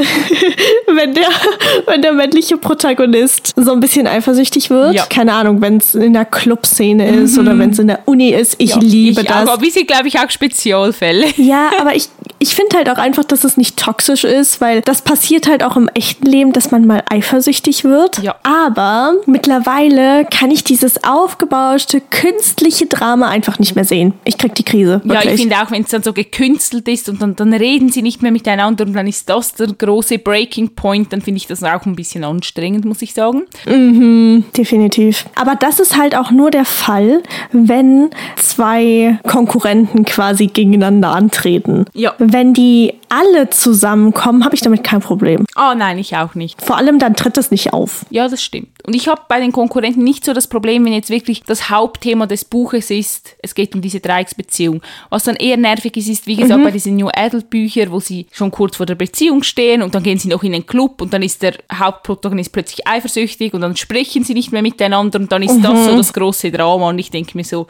wenn, 0.88 1.14
der, 1.14 1.28
wenn 1.86 2.02
der 2.02 2.14
männliche 2.14 2.58
Protagonist 2.58 3.54
so 3.56 3.72
ein 3.72 3.80
bisschen 3.80 4.08
eifersüchtig 4.08 4.70
wird. 4.70 4.96
Ja. 4.96 5.06
Keine 5.10 5.34
Ahnung, 5.34 5.62
wenn 5.62 5.78
es 5.78 5.96
in 5.96 6.14
der 6.14 6.26
Clubszene 6.26 7.08
ist 7.10 7.36
mhm. 7.36 7.42
oder 7.42 7.60
wenn 7.60 7.70
es 7.72 7.80
in 7.80 7.88
der 7.88 8.00
Uni 8.06 8.30
ist. 8.30 8.56
Ich 8.58 8.72
ja, 8.72 8.80
liebe 8.80 9.22
ich 9.22 9.28
das. 9.28 9.48
Aber 9.48 9.62
wie 9.62 9.70
sie, 9.70 9.86
glaube 9.86 10.08
ich, 10.08 10.20
auch 10.20 10.30
Spezialfälle. 10.30 11.28
Ja, 11.38 11.72
aber 11.80 11.96
ich, 11.96 12.10
ich 12.44 12.56
finde 12.56 12.76
halt 12.76 12.90
auch 12.90 12.98
einfach, 12.98 13.24
dass 13.24 13.46
es 13.46 13.56
nicht 13.56 13.78
toxisch 13.78 14.26
ist, 14.26 14.60
weil 14.60 14.82
das 14.82 15.02
passiert 15.02 15.48
halt 15.48 15.64
auch 15.64 15.78
im 15.78 15.88
echten 15.94 16.26
Leben, 16.26 16.52
dass 16.52 16.72
man 16.72 16.86
mal 16.86 17.02
eifersüchtig 17.10 17.86
wird. 17.86 18.22
Ja. 18.22 18.36
Aber 18.44 19.14
mittlerweile 19.26 20.26
kann 20.26 20.52
ich 20.52 20.66
dieses 20.66 21.06
aufgebauschte, 21.06 22.02
künstliche 22.02 22.88
Drama 22.88 23.30
einfach 23.30 23.60
nicht 23.60 23.76
mehr 23.76 23.86
sehen. 23.86 24.14
Ich 24.26 24.38
krieg 24.38 24.54
die 24.56 24.64
Krise. 24.64 25.00
Wirklich. 25.06 25.24
Ja, 25.24 25.32
ich 25.32 25.40
finde 25.40 25.56
auch, 25.56 25.72
wenn 25.72 25.84
es 25.84 25.90
dann 25.90 26.04
so 26.04 26.12
gekünstelt 26.12 26.86
ist, 26.90 27.08
und 27.08 27.22
dann, 27.22 27.38
dann 27.38 27.54
reden 27.54 27.88
sie 27.88 28.02
nicht 28.02 28.22
mehr 28.22 28.34
miteinander 28.34 28.86
und 28.86 28.94
dann 28.94 29.08
ist 29.08 29.30
das 29.30 29.54
der 29.54 29.68
große 29.68 30.20
Breaking 30.20 30.76
Point, 30.76 31.14
dann 31.14 31.22
finde 31.22 31.38
ich 31.38 31.48
das 31.48 31.64
auch 31.64 31.86
ein 31.86 31.96
bisschen 31.96 32.26
anstrengend, 32.26 32.84
muss 32.84 33.02
ich 33.02 33.14
sagen. 33.14 33.44
Mhm, 33.66 34.44
definitiv. 34.58 35.28
Aber 35.36 35.56
das 35.56 35.80
ist 35.80 35.98
halt 35.98 36.14
auch 36.18 36.30
nur 36.30 36.52
der 36.52 36.66
Fall, 36.66 37.24
wenn 37.54 38.10
zwei 38.36 39.18
Konkurrenten 39.26 40.04
quasi 40.04 40.48
gegeneinander 40.48 41.12
antreten. 41.14 41.86
Ja. 41.94 42.14
Wenn 42.34 42.56
die 42.56 42.96
alle 43.10 43.52
zusammenkommen, 43.52 44.44
habe 44.44 44.56
ich 44.56 44.62
damit 44.62 44.84
kein 44.84 45.02
Problem. 45.02 45.46
Oh 45.56 45.76
nein, 45.78 46.00
ich 46.00 46.18
auch 46.18 46.34
nicht. 46.34 46.60
Vor 46.64 46.78
allem 46.78 46.98
dann 46.98 47.16
tritt 47.16 47.38
es 47.38 47.52
nicht 47.52 47.74
auf. 47.74 48.08
Ja, 48.10 48.28
das 48.28 48.42
stimmt. 48.42 48.70
Und 48.88 48.96
ich 48.96 49.08
habe 49.08 49.22
bei 49.30 49.40
den 49.40 49.52
Konkurrenten 49.52 50.04
nicht 50.04 50.26
so 50.26 50.34
das 50.34 50.48
Problem, 50.48 50.84
wenn 50.84 50.94
jetzt 50.94 51.12
wirklich 51.12 51.44
das 51.44 51.70
Hauptthema 51.70 52.26
des 52.26 52.44
Buches 52.44 52.90
ist, 52.90 53.36
es 53.44 53.54
geht 53.54 53.76
um 53.76 53.82
diese 53.82 54.00
Dreiecksbeziehung. 54.00 54.82
Was 55.12 55.26
dann 55.26 55.36
eher 55.36 55.58
nervig 55.58 55.96
ist, 55.96 56.10
ist 56.10 56.26
wie 56.26 56.36
gesagt 56.36 56.60
mhm. 56.60 56.64
bei 56.64 56.72
diesen 56.72 56.96
New 56.96 57.08
Adult 57.16 57.52
Büchern, 57.52 57.92
wo 57.92 58.00
sie 58.00 58.26
schon 58.32 58.50
kurz 58.50 58.78
vor 58.78 58.88
der 58.88 58.96
Beziehung 58.96 59.44
stehen 59.44 59.84
und 59.84 59.94
dann 59.94 60.02
gehen 60.02 60.18
sie 60.18 60.30
noch 60.30 60.42
in 60.42 60.54
den 60.54 60.66
Club 60.66 61.04
und 61.04 61.14
dann 61.14 61.22
ist 61.22 61.44
der 61.44 61.54
Hauptprotagonist 61.72 62.52
plötzlich 62.52 62.88
eifersüchtig 62.88 63.54
und 63.54 63.62
dann 63.62 63.76
sprechen 63.76 64.24
sie 64.24 64.34
nicht 64.34 64.52
mehr 64.52 64.64
miteinander 64.64 65.20
und 65.20 65.32
dann 65.32 65.44
ist 65.44 65.60
mhm. 65.60 65.62
das 65.62 65.86
so 65.86 65.96
das 65.96 66.12
große 66.12 66.50
Drama 66.50 66.90
und 66.90 66.98
ich 66.98 67.12
denke 67.12 67.38
mir 67.38 67.46
so, 67.46 67.68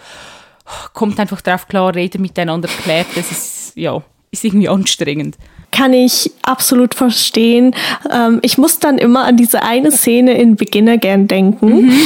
kommt 0.93 1.19
einfach 1.19 1.41
drauf 1.41 1.67
klar, 1.67 1.93
redet 1.93 2.21
miteinander, 2.21 2.69
klärt, 2.69 3.07
das 3.15 3.29
ist, 3.29 3.73
ja, 3.75 4.01
ist 4.33 4.43
irgendwie 4.43 4.67
anstrengend. 4.67 5.37
Kann 5.71 5.93
ich 5.93 6.31
absolut 6.41 6.93
verstehen. 6.93 7.73
Ähm, 8.11 8.39
ich 8.41 8.57
muss 8.57 8.79
dann 8.79 8.97
immer 8.97 9.23
an 9.23 9.37
diese 9.37 9.63
eine 9.63 9.91
Szene 9.91 10.33
in 10.33 10.55
Beginner 10.55 10.97
gern 10.97 11.27
denken. 11.27 11.85
Mhm. 11.85 12.01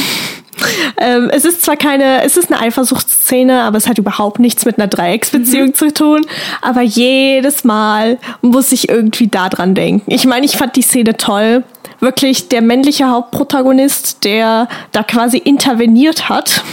Ähm, 0.98 1.30
es 1.32 1.46
ist 1.46 1.62
zwar 1.62 1.76
keine, 1.76 2.24
es 2.24 2.36
ist 2.36 2.52
eine 2.52 2.60
Eifersuchtsszene, 2.60 3.62
aber 3.62 3.78
es 3.78 3.88
hat 3.88 4.00
überhaupt 4.00 4.40
nichts 4.40 4.66
mit 4.66 4.80
einer 4.80 4.88
Dreiecksbeziehung 4.88 5.68
mhm. 5.68 5.74
zu 5.76 5.94
tun. 5.94 6.26
Aber 6.62 6.82
jedes 6.82 7.64
Mal 7.64 8.18
muss 8.42 8.72
ich 8.72 8.90
irgendwie 8.90 9.28
daran 9.28 9.76
denken. 9.76 10.12
Ich 10.12 10.26
meine, 10.26 10.46
ich 10.46 10.58
fand 10.58 10.76
die 10.76 10.82
Szene 10.82 11.16
toll 11.16 11.64
wirklich 12.00 12.48
der 12.50 12.62
männliche 12.62 13.10
Hauptprotagonist, 13.10 14.24
der 14.24 14.68
da 14.92 15.04
quasi 15.04 15.38
interveniert 15.38 16.30
hat. 16.30 16.64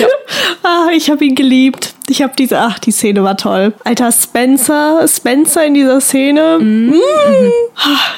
Ja. 0.00 0.06
ah, 0.62 0.88
ich 0.94 1.10
habe 1.10 1.24
ihn 1.24 1.34
geliebt. 1.34 1.94
Ich 2.08 2.22
habe 2.22 2.32
diese, 2.38 2.58
ach, 2.58 2.78
die 2.78 2.90
Szene 2.90 3.22
war 3.22 3.36
toll. 3.36 3.74
Alter, 3.84 4.10
Spencer, 4.12 5.06
Spencer 5.06 5.66
in 5.66 5.74
dieser 5.74 6.00
Szene. 6.00 6.58
Mhm. 6.60 6.90
Mm. 6.90 7.50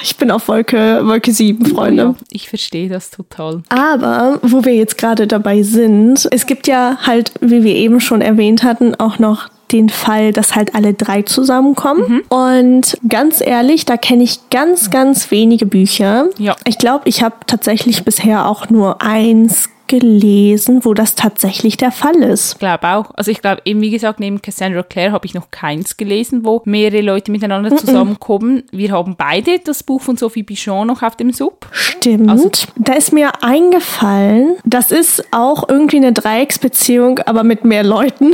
Ich 0.01 0.17
bin 0.17 0.31
auf 0.31 0.47
Wolke, 0.47 1.01
Wolke 1.05 1.31
7, 1.31 1.65
Freunde. 1.65 2.15
Ich 2.29 2.49
verstehe 2.49 2.89
das 2.89 3.11
total. 3.11 3.63
Aber, 3.69 4.39
wo 4.41 4.65
wir 4.65 4.73
jetzt 4.73 4.97
gerade 4.97 5.27
dabei 5.27 5.61
sind, 5.63 6.27
es 6.31 6.45
gibt 6.45 6.67
ja 6.67 6.97
halt, 7.01 7.31
wie 7.41 7.63
wir 7.63 7.75
eben 7.75 7.99
schon 7.99 8.21
erwähnt 8.21 8.63
hatten, 8.63 8.95
auch 8.95 9.19
noch 9.19 9.49
den 9.71 9.89
Fall, 9.89 10.33
dass 10.33 10.55
halt 10.55 10.75
alle 10.75 10.93
drei 10.93 11.21
zusammenkommen. 11.21 12.03
Mhm. 12.07 12.23
Und 12.29 12.97
ganz 13.07 13.41
ehrlich, 13.41 13.85
da 13.85 13.97
kenne 13.97 14.23
ich 14.23 14.49
ganz, 14.49 14.89
ganz 14.89 15.31
wenige 15.31 15.65
Bücher. 15.65 16.25
Ja. 16.37 16.55
Ich 16.65 16.77
glaube, 16.77 17.07
ich 17.07 17.23
habe 17.23 17.35
tatsächlich 17.47 18.03
bisher 18.03 18.47
auch 18.47 18.69
nur 18.69 19.01
eins 19.01 19.69
gelesen, 19.91 20.85
wo 20.85 20.93
das 20.93 21.15
tatsächlich 21.15 21.75
der 21.75 21.91
Fall 21.91 22.15
ist. 22.23 22.53
Ich 22.53 22.59
glaube 22.59 22.87
auch. 22.87 23.11
Also 23.15 23.29
ich 23.29 23.41
glaube, 23.41 23.61
eben 23.65 23.81
wie 23.81 23.89
gesagt, 23.89 24.21
neben 24.21 24.41
Cassandra 24.41 24.83
Clare 24.83 25.11
habe 25.11 25.25
ich 25.25 25.33
noch 25.33 25.51
keins 25.51 25.97
gelesen, 25.97 26.45
wo 26.45 26.61
mehrere 26.63 27.01
Leute 27.01 27.29
miteinander 27.29 27.75
zusammenkommen. 27.75 28.63
Wir 28.71 28.93
haben 28.93 29.17
beide 29.17 29.59
das 29.59 29.83
Buch 29.83 30.01
von 30.01 30.15
Sophie 30.15 30.43
Bichon 30.43 30.87
noch 30.87 31.03
auf 31.03 31.17
dem 31.17 31.33
Sub. 31.33 31.67
Stimmt. 31.73 32.29
Also, 32.29 32.49
da 32.77 32.93
ist 32.93 33.11
mir 33.11 33.43
eingefallen, 33.43 34.55
das 34.63 34.91
ist 34.91 35.25
auch 35.31 35.67
irgendwie 35.67 35.97
eine 35.97 36.13
Dreiecksbeziehung, 36.13 37.19
aber 37.19 37.43
mit 37.43 37.65
mehr 37.65 37.83
Leuten. 37.83 38.31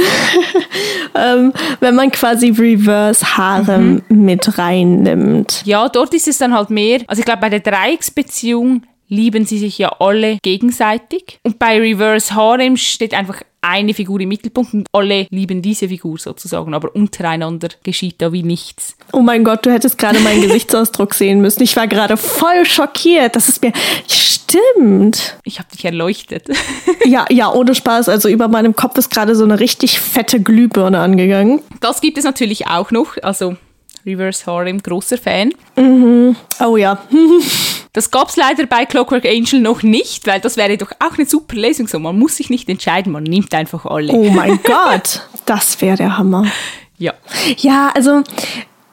ähm, 1.15 1.54
wenn 1.80 1.96
man 1.96 2.12
quasi 2.12 2.50
Reverse 2.52 3.36
Harem 3.36 4.04
mhm. 4.10 4.26
mit 4.26 4.60
reinnimmt. 4.60 5.63
Ja, 5.65 5.89
dort 5.89 6.13
ist 6.13 6.28
es 6.28 6.38
dann 6.38 6.54
halt 6.54 6.70
mehr. 6.70 7.02
Also 7.08 7.22
ich 7.22 7.26
glaube, 7.26 7.41
bei 7.41 7.50
der 7.50 7.62
Dreiecksbeziehung 7.62 8.84
lieben 9.08 9.46
sie 9.46 9.58
sich 9.58 9.78
ja 9.78 9.89
alle 10.00 10.38
gegenseitig. 10.41 11.39
Und 11.43 11.60
bei 11.60 11.80
Reverse 11.80 12.36
Harem 12.36 12.78
steht 12.78 13.13
einfach 13.13 13.41
eine 13.62 13.93
Figur 13.93 14.20
im 14.22 14.30
Mittelpunkt 14.30 14.74
und 14.74 14.88
alle 14.93 15.28
lieben 15.30 15.62
diese 15.62 15.89
Figur 15.89 16.17
sozusagen, 16.17 16.74
aber 16.74 16.96
untereinander 16.96 17.70
geschieht 17.84 18.22
da 18.22 18.32
wie 18.32 18.43
nichts. 18.43 18.96
Oh 19.12 19.22
mein 19.22 19.43
Gott, 19.43 19.65
du 19.65 19.72
hättest 19.72 19.98
gerade 19.98 20.20
meinen 20.20 20.41
Gesichtsausdruck 20.48 21.13
sehen 21.13 21.41
müssen. 21.41 21.63
Ich 21.63 21.76
war 21.76 21.88
gerade 21.88 22.17
voll 22.17 22.65
schockiert. 22.65 23.36
Das 23.36 23.50
ist 23.50 23.62
mir 23.62 23.74
stimmt. 24.08 25.38
Ich 25.43 25.60
habe 25.60 25.70
dich 25.74 25.84
erleuchtet. 25.84 26.48
ja, 27.06 27.26
ja, 27.30 27.52
ohne 27.52 27.76
Spaß. 27.76 28.10
Also 28.10 28.30
über 28.30 28.48
meinem 28.48 28.76
Kopf 28.76 28.98
ist 28.98 29.10
gerade 29.10 29.36
so 29.36 29.43
eine 29.43 29.60
richtig 29.60 30.00
fette 30.00 30.41
Glühbirne 30.41 31.00
angegangen. 31.00 31.62
Das 31.82 32.00
gibt 32.02 32.17
es 32.17 32.24
natürlich 32.24 32.67
auch 32.67 32.91
noch. 32.91 33.17
Also 33.22 33.58
Reverse 34.08 34.46
Harem, 34.46 34.82
großer 34.82 35.17
Fan. 35.17 35.54
Mhm. 35.76 36.36
Oh 36.60 36.78
ja. 36.78 37.00
Das 37.93 38.12
gab 38.12 38.30
es 38.30 38.36
leider 38.36 38.67
bei 38.67 38.86
Clockwork 38.86 39.26
Angel 39.26 39.60
noch 39.60 39.82
nicht, 39.82 40.28
weil 40.28 40.39
das 40.39 40.56
wäre 40.56 40.78
doch 40.78 40.91
auch 41.00 41.17
eine 41.17 41.26
super 41.26 41.56
Lesung. 41.56 41.88
So, 41.88 41.98
man 41.98 42.20
muss 42.20 42.36
sich 42.36 42.52
nicht 42.52 42.70
entscheiden, 42.70 43.12
man 43.12 43.24
nimmt 43.24 43.56
einfach 43.56 43.86
alle. 43.88 44.13
Oh 44.13 44.30
mein 44.30 44.60
Gott, 44.63 45.22
das 45.48 45.82
wäre 45.82 45.98
der 45.98 46.15
Hammer. 46.15 46.46
Ja. 47.00 47.13
Ja, 47.58 47.91
also 47.96 48.22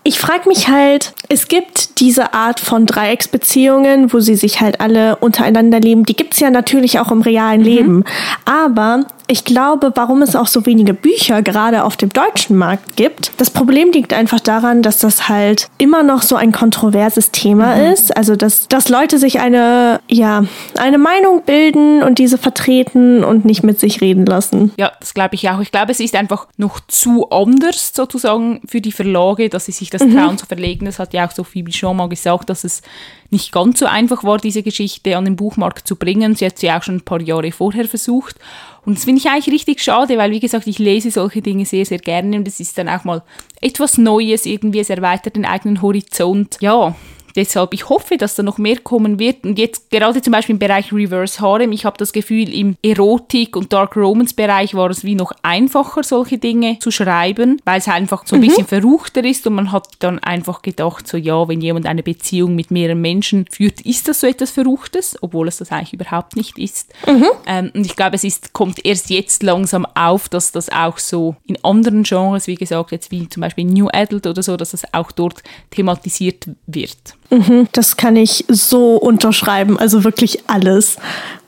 ich 0.05 0.19
frage 0.19 0.49
mich 0.49 0.69
halt, 0.69 1.13
es 1.29 1.49
gibt 1.49 2.01
diese 2.01 2.33
Art 2.33 2.61
von 2.61 2.87
Dreiecksbeziehungen, 2.87 4.11
wo 4.13 4.21
sie 4.21 4.37
sich 4.37 4.63
halt 4.63 4.81
alle 4.81 5.17
untereinander 5.17 5.81
leben. 5.81 6.05
Die 6.05 6.17
gibt's 6.17 6.41
ja 6.41 6.49
natürlich 6.49 6.99
auch 6.99 7.11
im 7.11 7.21
realen 7.21 7.61
mhm. 7.61 7.67
Leben. 7.67 8.05
Aber 8.47 9.05
ich 9.27 9.45
glaube, 9.45 9.93
warum 9.95 10.23
es 10.23 10.37
auch 10.37 10.47
so 10.47 10.67
wenige 10.67 10.93
Bücher 10.93 11.43
gerade 11.43 11.85
auf 11.85 11.97
dem 11.97 12.11
deutschen 12.11 12.57
Markt 12.57 12.97
gibt. 12.97 13.33
Das 13.39 13.51
Problem 13.51 13.91
liegt 13.93 14.13
einfach 14.13 14.41
daran, 14.41 14.83
dass 14.83 14.99
das 14.99 15.29
halt 15.29 15.69
immer 15.79 16.03
noch 16.03 16.23
so 16.23 16.37
ein 16.37 16.53
kontroverses 16.53 17.31
Thema 17.31 17.77
mhm. 17.77 17.93
ist. 17.93 18.17
Also, 18.17 18.37
dass, 18.37 18.69
dass 18.69 18.89
Leute 18.89 19.19
sich 19.19 19.41
eine, 19.41 20.01
ja, 20.09 20.45
eine 20.77 20.99
Meinung 20.99 21.43
bilden 21.45 22.03
und 22.03 22.19
diese 22.19 22.37
vertreten 22.37 23.25
und 23.25 23.45
nicht 23.45 23.63
mit 23.63 23.81
sich 23.81 24.01
reden 24.01 24.27
lassen. 24.27 24.73
Ja, 24.77 24.93
das 25.01 25.15
glaube 25.15 25.37
ich 25.37 25.49
auch. 25.49 25.61
Ich 25.61 25.73
glaube, 25.73 25.93
es 25.93 26.01
ist 26.01 26.15
einfach 26.15 26.47
noch 26.57 26.81
zu 26.89 27.31
anders 27.31 27.93
sozusagen 27.95 28.61
für 28.67 28.81
die 28.81 28.93
Verlage, 28.93 29.49
dass 29.49 29.67
sie 29.67 29.73
sich 29.73 29.91
das 29.91 30.03
mhm. 30.03 30.17
trauen 30.17 30.39
zu 30.39 30.47
verlegen. 30.47 30.85
Das 30.87 30.99
hat 30.99 31.15
ja 31.15 31.27
auch 31.27 31.33
Sophie 31.33 31.65
schon 31.73 31.97
mal 31.97 32.09
gesagt, 32.09 32.51
dass 32.51 32.65
es 32.65 32.83
nicht 33.31 33.53
ganz 33.53 33.81
so 33.81 33.87
einfach 33.87 34.23
war, 34.25 34.39
diese 34.39 34.63
Geschichte 34.63 35.17
an 35.17 35.25
den 35.25 35.37
Buchmarkt 35.37 35.89
zu 35.89 35.97
bringen. 35.97 36.37
Sie 36.37 36.47
hat 36.47 36.59
sie 36.59 36.71
auch 36.71 36.83
schon 36.83 36.97
ein 36.97 37.05
paar 37.05 37.21
Jahre 37.21 37.53
vorher 37.53 37.87
versucht. 37.87 38.37
Und 38.85 38.97
das 38.97 39.05
finde 39.05 39.21
ich 39.21 39.29
eigentlich 39.29 39.53
richtig 39.55 39.83
schade, 39.83 40.19
weil, 40.19 40.31
wie 40.31 40.41
gesagt, 40.41 40.67
ich 40.67 40.79
lese 40.79 41.11
solche 41.11 41.43
Dinge 41.43 41.65
sehr, 41.65 41.87
sehr 41.87 41.99
gerne 41.99 42.37
und 42.37 42.47
es 42.47 42.61
ist 42.61 42.77
dann 42.77 42.89
auch 42.89 43.05
mal 43.05 43.23
etwas 43.61 43.99
Neues, 43.99 44.47
irgendwie, 44.47 44.81
es 44.81 44.91
erweitert 44.91 45.37
den 45.37 45.47
eigenen 45.47 45.81
Horizont. 45.81 46.59
Ja, 46.61 46.95
Deshalb, 47.37 47.75
ich 47.75 47.89
hoffe, 47.89 48.17
dass 48.17 48.37
da 48.37 48.43
noch 48.43 48.59
mehr 48.59 48.79
kommen 48.79 49.19
wird. 49.19 49.45
Und 49.45 49.59
jetzt 49.59 49.91
gerade 49.91 50.23
zum 50.23 50.33
Beispiel 50.33 50.55
im 50.55 50.59
Bereich 50.59 50.93
Reverse 50.93 51.41
Harem, 51.41 51.73
ich 51.73 51.85
habe 51.85 51.97
das 51.99 52.13
Gefühl, 52.13 52.55
im 52.55 52.77
Erotik- 52.83 53.57
und 53.57 53.73
Dark 53.73 53.97
Romance-Bereich 53.97 54.75
war 54.75 54.91
es 54.91 55.05
wie 55.05 55.15
noch 55.15 55.33
einfacher, 55.43 56.03
solche 56.03 56.39
Dinge 56.39 56.79
zu 56.79 56.91
schreiben, 56.91 57.61
weil 57.65 57.79
es 57.79 57.89
einfach 57.89 58.27
so 58.27 58.37
ein 58.37 58.43
mhm. 58.43 58.47
bisschen 58.47 58.67
verruchter 58.67 59.25
ist 59.25 59.47
und 59.47 59.55
man 59.55 59.73
hat 59.73 59.89
dann 59.99 60.19
einfach 60.21 60.63
gedacht, 60.63 61.09
so 61.09 61.17
ja, 61.17 61.49
wenn 61.49 61.61
jemand 61.61 61.87
eine 61.87 62.03
Beziehung 62.03 62.55
mit 62.55 62.71
mehreren 62.71 63.01
Menschen 63.01 63.47
führt, 63.51 63.81
ist 63.81 64.07
das 64.09 64.21
so 64.21 64.27
etwas 64.27 64.53
Verruchtes, 64.53 65.19
obwohl 65.21 65.49
es 65.49 65.59
das 65.59 65.73
eigentlich 65.73 65.93
überhaupt 65.93 66.37
nicht 66.37 66.59
ist. 66.59 66.93
Mhm. 67.07 67.27
Ähm, 67.47 67.73
und 67.75 67.85
ich 67.85 67.97
glaube, 67.97 68.17
es 68.17 68.25
ist, 68.25 68.53
kommt 68.53 68.85
erst 68.85 69.11
jetzt 69.11 69.43
langsam 69.43 69.87
auf, 69.95 70.29
dass 70.29 70.53
das 70.53 70.71
auch 70.71 70.99
so 70.99 71.37
in 71.47 71.63
anderen 71.65 72.05
Genres, 72.05 72.47
wie 72.47 72.55
gesagt, 72.55 72.93
jetzt 72.93 73.11
wie 73.11 73.29
zum 73.29 73.41
Beispiel 73.41 73.65
New 73.65 73.89
Adult 73.93 74.27
oder 74.27 74.43
so, 74.43 74.57
dass 74.57 74.71
das 74.71 74.93
auch 74.93 75.11
dort 75.13 75.43
thematisiert 75.71 76.49
wird. 76.67 77.17
Mhm, 77.35 77.69
das 77.73 77.97
kann 77.97 78.17
ich 78.17 78.45
so 78.49 78.97
unterschreiben, 78.97 79.79
also 79.79 80.05
wirklich 80.05 80.45
alles. 80.47 80.97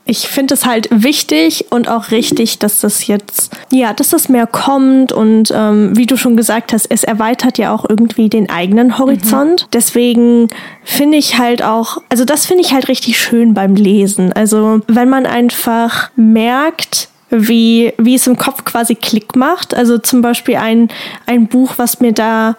Ich 0.09 0.29
finde 0.29 0.55
es 0.55 0.65
halt 0.65 0.89
wichtig 0.93 1.67
und 1.71 1.89
auch 1.89 2.13
richtig, 2.13 2.61
dass 2.61 2.81
das 2.81 3.09
jetzt, 3.09 3.51
ja, 3.73 3.93
dass 3.93 4.11
das 4.11 4.29
mehr 4.29 4.47
kommt 4.47 5.11
und 5.13 5.53
ähm, 5.53 5.97
wie 5.97 6.07
du 6.07 6.17
schon 6.17 6.37
gesagt 6.37 6.73
hast, 6.73 6.87
es 6.87 7.03
erweitert 7.03 7.59
ja 7.59 7.75
auch 7.75 7.85
irgendwie 7.89 8.29
den 8.29 8.49
eigenen 8.49 8.99
Horizont. 8.99 9.63
Mhm. 9.63 9.71
Deswegen 9.73 10.49
finde 10.85 11.19
ich 11.19 11.39
halt 11.39 11.63
auch, 11.63 11.99
also 12.09 12.25
das 12.25 12.47
finde 12.47 12.63
ich 12.63 12.73
halt 12.73 12.87
richtig 12.87 13.19
schön 13.19 13.53
beim 13.53 13.75
Lesen. 13.75 14.33
Also 14.33 14.81
wenn 14.87 15.09
man 15.09 15.27
einfach 15.27 16.11
merkt, 16.15 17.09
wie, 17.31 17.93
wie 17.99 18.15
es 18.15 18.29
im 18.29 18.37
Kopf 18.37 18.65
quasi 18.65 18.95
Klick 18.95 19.35
macht. 19.35 19.75
Also 19.75 19.99
zum 19.99 20.23
Beispiel 20.23 20.57
ein, 20.57 20.89
ein 21.27 21.49
Buch, 21.49 21.75
was 21.79 22.01
mir 22.01 22.13
da 22.13 22.57